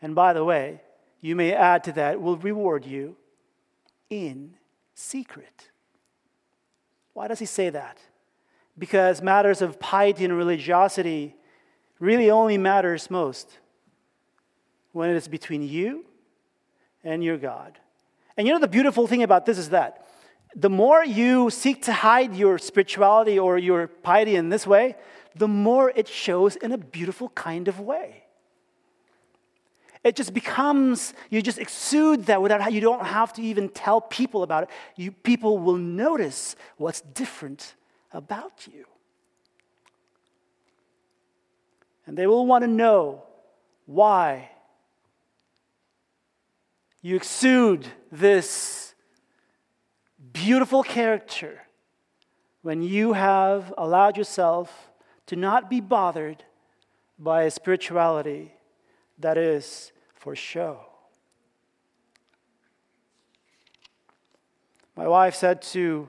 And 0.00 0.14
by 0.14 0.32
the 0.32 0.44
way, 0.44 0.80
you 1.20 1.36
may 1.36 1.52
add 1.52 1.84
to 1.84 1.92
that, 1.92 2.20
will 2.20 2.36
reward 2.36 2.84
you 2.84 3.16
in 4.10 4.54
secret. 4.94 5.70
Why 7.14 7.28
does 7.28 7.38
he 7.38 7.46
say 7.46 7.70
that? 7.70 7.98
Because 8.78 9.22
matters 9.22 9.62
of 9.62 9.78
piety 9.78 10.24
and 10.24 10.36
religiosity 10.36 11.36
really 11.98 12.30
only 12.30 12.58
matters 12.58 13.10
most 13.10 13.58
when 14.92 15.10
it 15.10 15.16
is 15.16 15.28
between 15.28 15.62
you 15.62 16.04
and 17.04 17.22
your 17.22 17.38
God. 17.38 17.78
And 18.36 18.46
you 18.46 18.52
know 18.52 18.60
the 18.60 18.68
beautiful 18.68 19.06
thing 19.06 19.22
about 19.22 19.46
this 19.46 19.58
is 19.58 19.70
that 19.70 20.06
the 20.54 20.70
more 20.70 21.04
you 21.04 21.50
seek 21.50 21.82
to 21.84 21.92
hide 21.92 22.34
your 22.34 22.58
spirituality 22.58 23.38
or 23.38 23.58
your 23.58 23.86
piety 23.86 24.36
in 24.36 24.48
this 24.48 24.66
way, 24.66 24.96
the 25.34 25.48
more 25.48 25.92
it 25.94 26.08
shows 26.08 26.56
in 26.56 26.72
a 26.72 26.78
beautiful 26.78 27.30
kind 27.30 27.68
of 27.68 27.80
way. 27.80 28.21
It 30.04 30.16
just 30.16 30.34
becomes, 30.34 31.14
you 31.30 31.40
just 31.42 31.58
exude 31.58 32.26
that 32.26 32.42
without, 32.42 32.72
you 32.72 32.80
don't 32.80 33.04
have 33.04 33.32
to 33.34 33.42
even 33.42 33.68
tell 33.68 34.00
people 34.00 34.42
about 34.42 34.64
it. 34.64 34.70
You, 34.96 35.12
people 35.12 35.58
will 35.58 35.76
notice 35.76 36.56
what's 36.76 37.00
different 37.00 37.74
about 38.12 38.66
you. 38.66 38.86
And 42.06 42.16
they 42.16 42.26
will 42.26 42.46
want 42.46 42.62
to 42.62 42.68
know 42.68 43.22
why 43.86 44.50
you 47.00 47.14
exude 47.14 47.86
this 48.10 48.94
beautiful 50.32 50.82
character 50.82 51.60
when 52.62 52.82
you 52.82 53.12
have 53.12 53.72
allowed 53.78 54.16
yourself 54.16 54.90
to 55.26 55.36
not 55.36 55.70
be 55.70 55.80
bothered 55.80 56.44
by 57.18 57.44
a 57.44 57.50
spirituality 57.50 58.52
that 59.18 59.38
is 59.38 59.92
for 60.14 60.34
show. 60.34 60.80
My 64.96 65.08
wife 65.08 65.34
said 65.34 65.62
to 65.62 66.08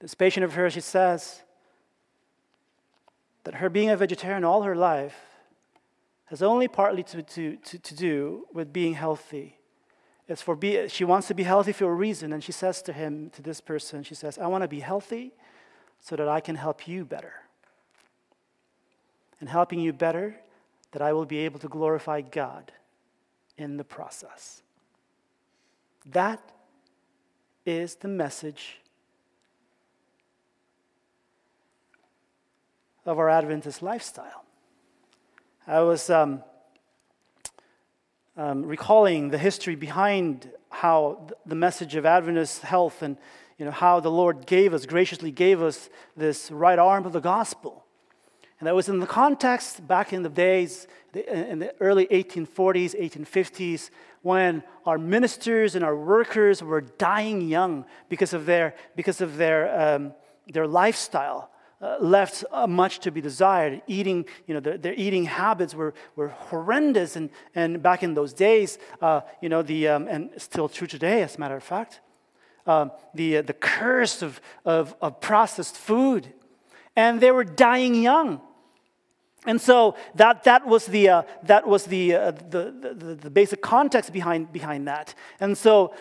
this 0.00 0.14
patient 0.14 0.44
of 0.44 0.54
hers, 0.54 0.72
she 0.72 0.80
says 0.80 1.42
that 3.44 3.54
her 3.56 3.68
being 3.68 3.90
a 3.90 3.96
vegetarian 3.96 4.44
all 4.44 4.62
her 4.62 4.76
life 4.76 5.16
has 6.26 6.42
only 6.42 6.68
partly 6.68 7.02
to, 7.02 7.22
to, 7.22 7.56
to, 7.56 7.78
to 7.78 7.94
do 7.94 8.46
with 8.52 8.72
being 8.72 8.94
healthy. 8.94 9.58
It's 10.28 10.42
for 10.42 10.54
be, 10.54 10.88
she 10.88 11.04
wants 11.04 11.26
to 11.28 11.34
be 11.34 11.44
healthy 11.44 11.72
for 11.72 11.86
a 11.86 11.94
reason, 11.94 12.34
and 12.34 12.44
she 12.44 12.52
says 12.52 12.82
to 12.82 12.92
him, 12.92 13.30
to 13.30 13.40
this 13.40 13.62
person, 13.62 14.02
she 14.02 14.14
says, 14.14 14.36
I 14.36 14.46
want 14.46 14.62
to 14.62 14.68
be 14.68 14.80
healthy 14.80 15.32
so 16.00 16.16
that 16.16 16.28
I 16.28 16.40
can 16.40 16.56
help 16.56 16.86
you 16.86 17.04
better. 17.04 17.32
And 19.40 19.48
helping 19.48 19.80
you 19.80 19.92
better, 19.92 20.36
that 20.92 21.02
I 21.02 21.12
will 21.12 21.26
be 21.26 21.38
able 21.38 21.58
to 21.60 21.68
glorify 21.68 22.20
God 22.20 22.72
in 23.56 23.76
the 23.76 23.84
process. 23.84 24.62
That 26.06 26.40
is 27.66 27.96
the 27.96 28.08
message 28.08 28.80
of 33.04 33.18
our 33.18 33.28
Adventist 33.28 33.82
lifestyle. 33.82 34.44
I 35.66 35.80
was 35.80 36.08
um, 36.08 36.42
um, 38.36 38.64
recalling 38.64 39.30
the 39.30 39.38
history 39.38 39.74
behind 39.74 40.50
how 40.70 41.26
the 41.44 41.54
message 41.54 41.94
of 41.94 42.06
Adventist 42.06 42.62
health 42.62 43.02
and 43.02 43.16
you 43.58 43.64
know, 43.64 43.72
how 43.72 43.98
the 43.98 44.10
Lord 44.10 44.46
gave 44.46 44.72
us, 44.72 44.86
graciously 44.86 45.32
gave 45.32 45.60
us 45.60 45.90
this 46.16 46.50
right 46.50 46.78
arm 46.78 47.04
of 47.04 47.12
the 47.12 47.20
gospel. 47.20 47.84
And 48.58 48.66
that 48.66 48.74
was 48.74 48.88
in 48.88 48.98
the 48.98 49.06
context 49.06 49.86
back 49.86 50.12
in 50.12 50.22
the 50.22 50.28
days, 50.28 50.88
in 51.14 51.60
the 51.60 51.74
early 51.80 52.06
1840s, 52.06 52.98
1850s, 52.98 53.90
when 54.22 54.64
our 54.84 54.98
ministers 54.98 55.76
and 55.76 55.84
our 55.84 55.96
workers 55.96 56.62
were 56.62 56.80
dying 56.80 57.48
young 57.48 57.84
because 58.08 58.32
of 58.32 58.46
their, 58.46 58.74
because 58.96 59.20
of 59.20 59.36
their, 59.36 59.80
um, 59.80 60.12
their 60.52 60.66
lifestyle 60.66 61.50
uh, 61.80 61.96
left 62.00 62.44
uh, 62.50 62.66
much 62.66 62.98
to 62.98 63.12
be 63.12 63.20
desired. 63.20 63.80
Eating, 63.86 64.26
you 64.48 64.54
know, 64.54 64.60
their, 64.60 64.76
their, 64.76 64.94
eating 64.94 65.24
habits 65.24 65.74
were, 65.74 65.94
were 66.16 66.28
horrendous. 66.28 67.14
And, 67.14 67.30
and 67.54 67.80
back 67.80 68.02
in 68.02 68.14
those 68.14 68.32
days, 68.32 68.78
uh, 69.00 69.20
you 69.40 69.48
know, 69.48 69.62
the, 69.62 69.86
um, 69.86 70.08
and 70.08 70.30
still 70.36 70.68
true 70.68 70.88
today, 70.88 71.22
as 71.22 71.36
a 71.36 71.40
matter 71.40 71.56
of 71.56 71.62
fact, 71.62 72.00
um, 72.66 72.90
the, 73.14 73.38
uh, 73.38 73.42
the 73.42 73.52
curse 73.52 74.22
of, 74.22 74.40
of, 74.64 74.96
of 75.00 75.20
processed 75.20 75.76
food. 75.76 76.26
And 76.96 77.20
they 77.20 77.30
were 77.30 77.44
dying 77.44 77.94
young. 77.94 78.40
And 79.46 79.60
so 79.60 79.94
that, 80.16 80.44
that 80.44 80.66
was, 80.66 80.86
the, 80.86 81.08
uh, 81.08 81.22
that 81.44 81.66
was 81.66 81.84
the, 81.84 82.14
uh, 82.14 82.30
the, 82.32 82.94
the, 82.96 83.14
the, 83.14 83.30
basic 83.30 83.62
context 83.62 84.12
behind, 84.12 84.52
behind 84.52 84.88
that. 84.88 85.14
And 85.40 85.56
so 85.56 85.94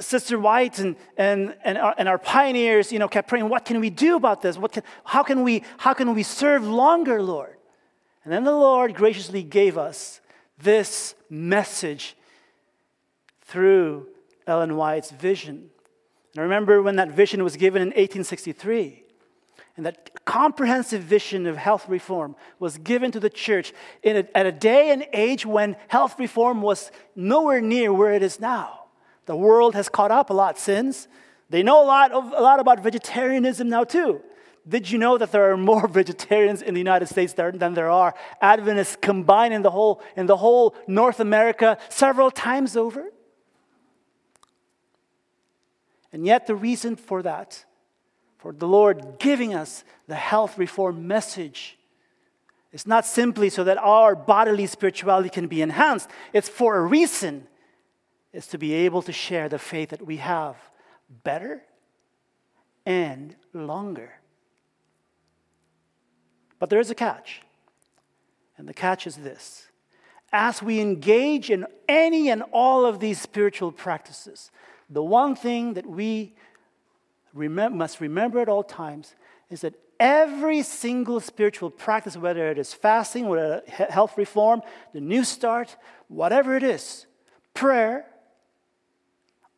Sister 0.00 0.38
White 0.38 0.78
and, 0.78 0.96
and, 1.16 1.56
and, 1.64 1.76
our, 1.76 1.94
and 1.98 2.08
our 2.08 2.18
pioneers, 2.18 2.92
you 2.92 2.98
know, 2.98 3.08
kept 3.08 3.28
praying, 3.28 3.48
what 3.48 3.64
can 3.64 3.80
we 3.80 3.90
do 3.90 4.16
about 4.16 4.42
this? 4.42 4.56
What 4.56 4.72
can, 4.72 4.84
how, 5.04 5.22
can 5.22 5.42
we, 5.42 5.64
how 5.78 5.92
can 5.92 6.14
we 6.14 6.22
serve 6.22 6.64
longer, 6.64 7.20
Lord? 7.20 7.56
And 8.24 8.32
then 8.32 8.44
the 8.44 8.52
Lord 8.52 8.94
graciously 8.94 9.42
gave 9.42 9.76
us 9.76 10.20
this 10.58 11.14
message 11.28 12.16
through 13.42 14.06
Ellen 14.46 14.76
White's 14.76 15.10
vision. 15.10 15.70
And 16.34 16.40
I 16.40 16.42
remember 16.42 16.82
when 16.82 16.96
that 16.96 17.10
vision 17.10 17.42
was 17.42 17.56
given 17.56 17.82
in 17.82 17.88
1863, 17.88 19.04
and 19.78 19.86
that 19.86 20.24
comprehensive 20.24 21.04
vision 21.04 21.46
of 21.46 21.56
health 21.56 21.88
reform 21.88 22.34
was 22.58 22.78
given 22.78 23.12
to 23.12 23.20
the 23.20 23.30
church 23.30 23.72
a, 24.04 24.26
at 24.36 24.44
a 24.44 24.50
day 24.50 24.90
and 24.90 25.06
age 25.12 25.46
when 25.46 25.76
health 25.86 26.18
reform 26.18 26.60
was 26.62 26.90
nowhere 27.14 27.60
near 27.60 27.92
where 27.92 28.12
it 28.12 28.24
is 28.24 28.40
now. 28.40 28.86
The 29.26 29.36
world 29.36 29.76
has 29.76 29.88
caught 29.88 30.10
up 30.10 30.30
a 30.30 30.32
lot 30.32 30.58
since. 30.58 31.06
They 31.48 31.62
know 31.62 31.80
a 31.80 31.86
lot, 31.86 32.10
of, 32.10 32.24
a 32.32 32.40
lot 32.40 32.58
about 32.58 32.82
vegetarianism 32.82 33.68
now, 33.68 33.84
too. 33.84 34.20
Did 34.68 34.90
you 34.90 34.98
know 34.98 35.16
that 35.16 35.30
there 35.30 35.52
are 35.52 35.56
more 35.56 35.86
vegetarians 36.00 36.60
in 36.60 36.74
the 36.74 36.80
United 36.80 37.06
States 37.06 37.32
than 37.34 37.74
there 37.74 37.88
are 37.88 38.14
Adventists 38.42 38.96
combined 39.00 39.54
in 39.54 39.62
the 39.62 39.70
whole, 39.70 40.02
in 40.16 40.26
the 40.26 40.38
whole 40.38 40.74
North 40.88 41.20
America 41.20 41.78
several 41.88 42.32
times 42.32 42.76
over? 42.76 43.12
And 46.12 46.26
yet, 46.26 46.48
the 46.48 46.56
reason 46.56 46.96
for 46.96 47.22
that, 47.22 47.64
for 48.38 48.52
the 48.52 48.68
Lord 48.68 49.18
giving 49.18 49.54
us 49.54 49.84
the 50.06 50.14
health 50.14 50.56
reform 50.58 51.06
message, 51.06 51.76
It's 52.72 52.86
not 52.86 53.04
simply 53.04 53.50
so 53.50 53.64
that 53.64 53.78
our 53.78 54.14
bodily 54.14 54.66
spirituality 54.66 55.28
can 55.28 55.48
be 55.48 55.62
enhanced, 55.62 56.08
it's 56.32 56.48
for 56.48 56.76
a 56.76 56.82
reason 56.82 57.46
It's 58.32 58.46
to 58.48 58.58
be 58.58 58.74
able 58.74 59.02
to 59.02 59.12
share 59.12 59.48
the 59.48 59.58
faith 59.58 59.90
that 59.90 60.06
we 60.06 60.18
have 60.18 60.56
better 61.24 61.62
and 62.84 63.34
longer. 63.52 64.12
But 66.58 66.70
there 66.70 66.80
is 66.80 66.90
a 66.90 66.94
catch. 66.94 67.42
And 68.56 68.68
the 68.68 68.74
catch 68.74 69.06
is 69.06 69.16
this 69.16 69.68
as 70.32 70.62
we 70.62 70.80
engage 70.80 71.50
in 71.50 71.66
any 71.88 72.28
and 72.28 72.42
all 72.52 72.84
of 72.84 73.00
these 73.00 73.20
spiritual 73.20 73.72
practices, 73.72 74.50
the 74.90 75.02
one 75.02 75.34
thing 75.34 75.74
that 75.74 75.86
we 75.86 76.34
must 77.46 78.00
remember 78.00 78.40
at 78.40 78.48
all 78.48 78.64
times 78.64 79.14
is 79.50 79.60
that 79.60 79.74
every 80.00 80.62
single 80.62 81.20
spiritual 81.20 81.70
practice, 81.70 82.16
whether 82.16 82.50
it 82.50 82.58
is 82.58 82.74
fasting, 82.74 83.28
whether 83.28 83.62
health 83.66 84.18
reform, 84.18 84.62
the 84.92 85.00
new 85.00 85.24
start, 85.24 85.76
whatever 86.08 86.56
it 86.56 86.62
is, 86.62 87.06
prayer, 87.54 88.06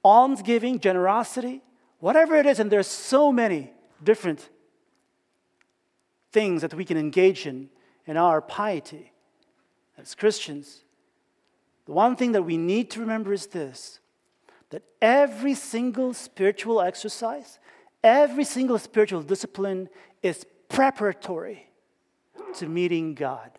almsgiving, 0.05 0.81
generosity, 0.81 1.63
whatever 1.99 2.35
it 2.37 2.47
is, 2.47 2.59
and 2.59 2.71
there's 2.71 2.87
so 2.87 3.31
many 3.31 3.73
different 4.03 4.49
things 6.33 6.63
that 6.63 6.75
we 6.75 6.85
can 6.85 6.97
engage 6.97 7.47
in 7.47 7.69
in 8.07 8.17
our 8.17 8.41
piety 8.41 9.13
as 9.99 10.15
Christians. 10.15 10.85
The 11.87 11.93
one 11.93 12.17
thing 12.17 12.33
that 12.33 12.43
we 12.43 12.57
need 12.57 12.91
to 12.93 13.01
remember 13.01 13.33
is 13.33 13.47
this 13.49 14.01
that 14.71 14.83
every 15.03 15.55
single 15.55 16.15
spiritual 16.15 16.81
exercise, 16.81 17.59
every 18.03 18.45
single 18.45 18.79
spiritual 18.79 19.23
discipline 19.23 19.89
is 20.23 20.45
preparatory 20.69 21.67
to 22.55 22.67
meeting 22.67 23.15
God. 23.15 23.51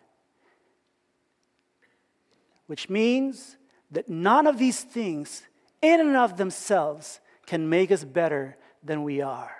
Which 2.66 2.88
means 2.88 3.56
that 3.90 4.08
none 4.08 4.46
of 4.46 4.58
these 4.58 4.82
things 4.82 5.42
in 5.80 6.00
and 6.00 6.16
of 6.16 6.36
themselves 6.36 7.20
can 7.46 7.68
make 7.68 7.90
us 7.90 8.04
better 8.04 8.56
than 8.82 9.02
we 9.02 9.20
are. 9.20 9.52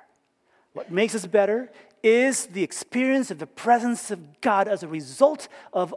What 0.73 0.91
makes 0.91 1.15
us 1.15 1.27
better 1.27 1.71
is 2.03 2.47
the 2.47 2.63
experience 2.63 3.31
of 3.31 3.39
the 3.39 3.47
presence 3.47 4.11
of 4.11 4.41
God 4.41 4.67
as 4.67 4.83
a 4.83 4.89
result 4.89 5.49
of, 5.73 5.95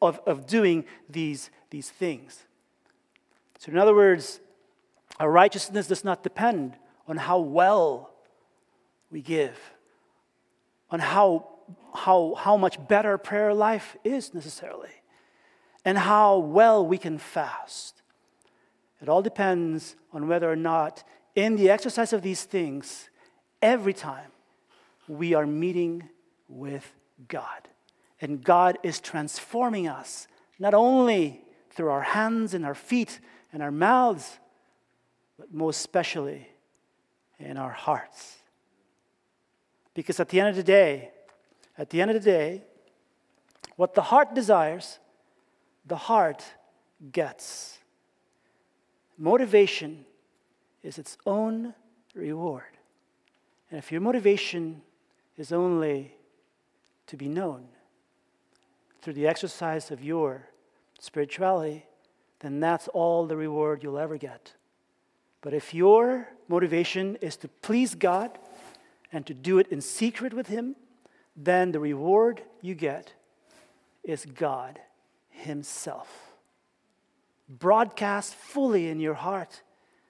of, 0.00 0.20
of 0.26 0.46
doing 0.46 0.84
these, 1.08 1.50
these 1.70 1.90
things. 1.90 2.44
So, 3.58 3.70
in 3.70 3.78
other 3.78 3.94
words, 3.94 4.40
our 5.20 5.30
righteousness 5.30 5.88
does 5.88 6.04
not 6.04 6.22
depend 6.22 6.76
on 7.06 7.16
how 7.16 7.38
well 7.38 8.11
we 9.12 9.20
give, 9.20 9.58
on 10.90 10.98
how, 10.98 11.48
how, 11.94 12.34
how 12.36 12.56
much 12.56 12.76
better 12.88 13.18
prayer 13.18 13.54
life 13.54 13.96
is 14.02 14.34
necessarily, 14.34 14.90
and 15.84 15.98
how 15.98 16.38
well 16.38 16.84
we 16.84 16.98
can 16.98 17.18
fast. 17.18 18.02
It 19.00 19.08
all 19.08 19.22
depends 19.22 19.96
on 20.12 20.28
whether 20.28 20.50
or 20.50 20.56
not, 20.56 21.04
in 21.34 21.56
the 21.56 21.70
exercise 21.70 22.12
of 22.12 22.22
these 22.22 22.44
things, 22.44 23.10
every 23.60 23.92
time 23.92 24.30
we 25.08 25.34
are 25.34 25.46
meeting 25.46 26.08
with 26.48 26.94
God. 27.28 27.68
And 28.20 28.42
God 28.42 28.78
is 28.82 29.00
transforming 29.00 29.88
us, 29.88 30.28
not 30.58 30.74
only 30.74 31.42
through 31.70 31.90
our 31.90 32.02
hands 32.02 32.54
and 32.54 32.64
our 32.64 32.74
feet 32.74 33.18
and 33.52 33.62
our 33.62 33.72
mouths, 33.72 34.38
but 35.38 35.52
most 35.52 35.78
especially 35.78 36.46
in 37.38 37.56
our 37.56 37.72
hearts. 37.72 38.36
Because 39.94 40.20
at 40.20 40.28
the 40.28 40.40
end 40.40 40.48
of 40.50 40.56
the 40.56 40.62
day, 40.62 41.10
At 41.78 41.90
the 41.90 42.00
end 42.00 42.10
of 42.10 42.14
the 42.22 42.30
day, 42.30 42.62
what 43.76 43.94
the 43.94 44.02
heart 44.02 44.34
desires, 44.34 44.98
the 45.86 45.96
heart 45.96 46.44
gets. 47.10 47.78
Motivation 49.16 50.04
is 50.82 50.98
its 50.98 51.16
own 51.24 51.74
reward. 52.14 52.76
And 53.70 53.78
if 53.78 53.90
your 53.90 54.00
motivation 54.00 54.82
is 55.36 55.52
only 55.52 56.14
to 57.06 57.16
be 57.16 57.28
known 57.28 57.68
through 59.00 59.14
the 59.14 59.26
exercise 59.26 59.90
of 59.90 60.04
your 60.04 60.48
spirituality, 61.00 61.86
then 62.40 62.60
that's 62.60 62.88
all 62.88 63.26
the 63.26 63.36
reward 63.36 63.82
you'll 63.82 63.98
ever 63.98 64.18
get. 64.18 64.52
But 65.40 65.54
if 65.54 65.74
your 65.74 66.28
motivation 66.48 67.16
is 67.16 67.36
to 67.38 67.48
please 67.48 67.94
God 67.94 68.38
and 69.12 69.26
to 69.26 69.34
do 69.34 69.58
it 69.58 69.68
in 69.68 69.80
secret 69.80 70.32
with 70.32 70.48
Him, 70.48 70.74
then 71.36 71.72
the 71.72 71.80
reward 71.80 72.42
you 72.60 72.74
get 72.74 73.12
is 74.02 74.24
God 74.24 74.80
Himself. 75.28 76.08
Broadcast 77.48 78.34
fully 78.34 78.88
in 78.88 79.00
your 79.00 79.14
heart 79.14 79.62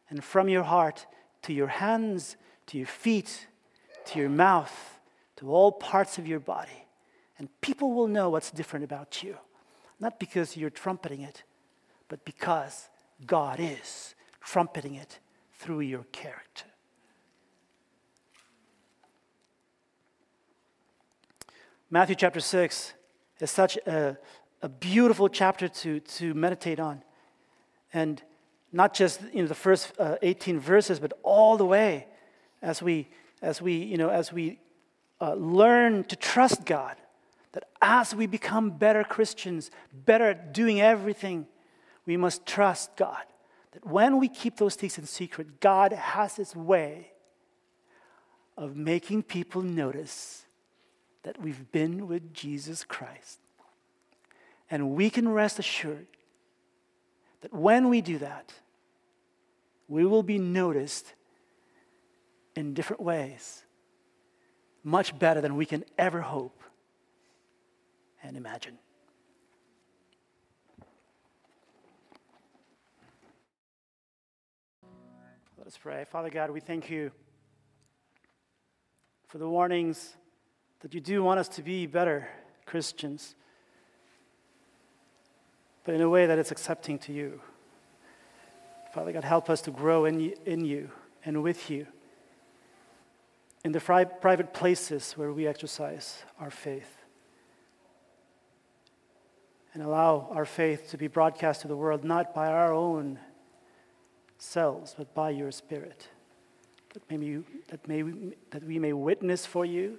and 0.09 0.23
from 0.23 0.49
your 0.49 0.63
heart 0.63 1.07
to 1.43 1.53
your 1.53 1.67
hands, 1.67 2.37
to 2.67 2.79
your 2.79 2.87
feet, 2.87 3.49
to 4.07 4.19
your 4.19 4.29
mouth, 4.29 5.01
to 5.37 5.51
all 5.51 5.73
parts 5.73 6.19
of 6.19 6.27
your 6.27 6.41
body. 6.41 6.87
And 7.39 7.49
people 7.61 7.93
will 7.93 8.07
know 8.07 8.31
what's 8.31 8.51
different 8.51 8.85
about 8.85 9.23
you. 9.23 9.37
Not 9.99 10.21
because 10.21 10.57
you're 10.57 10.71
trumpeting 10.71 11.23
it, 11.23 11.43
but 12.09 12.25
because 12.25 12.89
God 13.27 13.59
is 13.59 14.15
trumpeting 14.41 14.95
it 14.95 15.19
through 15.55 15.81
your 15.81 16.05
character. 16.13 16.67
Matthew 21.93 22.15
chapter 22.15 22.41
6 22.41 22.95
is 23.41 23.51
such 23.51 23.77
a, 23.87 24.17
a 24.63 24.69
beautiful 24.71 25.29
chapter 25.29 25.69
to, 25.69 26.01
to 26.01 26.33
meditate 26.33 26.81
on. 26.81 27.03
And 27.93 28.23
not 28.73 28.95
just 28.95 29.21
you 29.31 29.43
know, 29.43 29.47
the 29.47 29.55
first 29.55 29.93
uh, 29.99 30.17
18 30.23 30.59
verses, 30.59 30.99
but 30.99 31.13
all 31.23 31.59
the 31.59 31.67
way 31.67 32.07
as 32.63 32.81
we, 32.81 33.09
as 33.43 33.61
we, 33.61 33.75
you 33.75 33.99
know, 33.99 34.09
as 34.09 34.33
we 34.33 34.59
uh, 35.21 35.35
learn 35.35 36.05
to 36.05 36.17
trust 36.17 36.65
God. 36.65 36.97
That 37.53 37.65
as 37.83 38.15
we 38.15 38.25
become 38.25 38.71
better 38.71 39.05
Christians, 39.05 39.71
better 39.93 40.31
at 40.31 40.55
doing 40.55 40.81
everything, 40.81 41.47
we 42.07 42.17
must 42.17 42.47
trust 42.47 42.97
God. 42.97 43.25
That 43.73 43.87
when 43.87 44.19
we 44.19 44.29
keep 44.29 44.57
those 44.57 44.77
things 44.77 44.97
in 44.97 45.05
secret, 45.05 45.61
God 45.61 45.93
has 45.93 46.37
His 46.37 46.57
way 46.57 47.11
of 48.57 48.77
making 48.77 49.25
people 49.25 49.61
notice 49.61 50.47
that 51.23 51.41
we've 51.41 51.71
been 51.73 52.07
with 52.09 52.35
Jesus 52.35 52.85
Christ. 52.85 53.39
And 54.71 54.91
we 54.91 55.11
can 55.11 55.29
rest 55.29 55.59
assured 55.59 56.07
that 57.43 57.53
when 57.53 57.89
we 57.89 58.01
do 58.01 58.19
that, 58.19 58.53
we 59.89 60.05
will 60.05 60.23
be 60.23 60.39
noticed 60.39 61.15
in 62.55 62.75
different 62.75 63.03
ways, 63.03 63.63
much 64.83 65.19
better 65.19 65.41
than 65.41 65.57
we 65.57 65.67
can 65.67 65.85
ever 65.99 66.21
hope 66.21 66.63
and 68.23 68.37
imagine. 68.37 68.79
Let 75.59 75.67
us 75.67 75.77
pray. 75.77 76.05
Father 76.11 76.31
God, 76.31 76.51
we 76.51 76.61
thank 76.61 76.91
you 76.91 77.13
for 79.29 79.39
the 79.39 79.49
warnings 79.49 80.17
that 80.83 80.95
you 80.95 81.01
do 81.01 81.23
want 81.23 81.41
us 81.41 81.49
to 81.49 81.63
be 81.63 81.87
better 81.87 82.29
Christians, 82.67 83.35
but 85.85 85.95
in 85.95 86.01
a 86.01 86.09
way 86.09 86.27
that 86.27 86.39
is 86.39 86.51
accepting 86.51 86.99
to 87.01 87.13
you. 87.13 87.41
Father 88.93 89.13
God, 89.13 89.25
help 89.25 89.49
us 89.49 89.63
to 89.63 89.71
grow 89.71 90.05
in, 90.05 90.35
in 90.45 90.65
you 90.65 90.91
and 91.25 91.43
with 91.43 91.71
you 91.71 91.87
in 93.65 93.73
the 93.73 93.81
fri- 93.81 94.07
private 94.21 94.53
places 94.53 95.13
where 95.13 95.33
we 95.33 95.47
exercise 95.47 96.25
our 96.41 96.51
faith. 96.51 96.99
And 99.73 99.83
allow 99.83 100.29
our 100.33 100.45
faith 100.45 100.91
to 100.91 100.99
be 100.99 101.07
broadcast 101.07 101.63
to 101.63 101.69
the 101.69 101.77
world 101.77 102.05
not 102.05 102.35
by 102.35 102.49
our 102.49 102.75
own 102.75 103.19
selves, 104.37 104.95
but 104.99 105.15
by 105.15 105.31
your 105.31 105.51
Spirit. 105.51 106.09
That, 106.93 107.23
you, 107.23 107.45
that, 107.69 107.89
may 107.89 108.03
we, 108.03 108.35
that 108.51 108.65
we 108.65 108.79
may 108.79 108.93
witness 108.93 109.47
for 109.47 109.65
you 109.65 109.99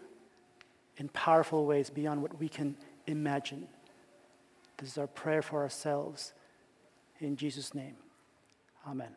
in 0.97 1.09
powerful 1.09 1.65
ways 1.65 1.89
beyond 1.89 2.21
what 2.21 2.39
we 2.39 2.47
can 2.47 2.75
imagine. 3.07 3.67
This 4.77 4.89
is 4.89 4.97
our 4.97 5.07
prayer 5.07 5.41
for 5.41 5.61
ourselves. 5.61 6.33
In 7.19 7.35
Jesus' 7.35 7.73
name, 7.73 7.95
amen. 8.87 9.15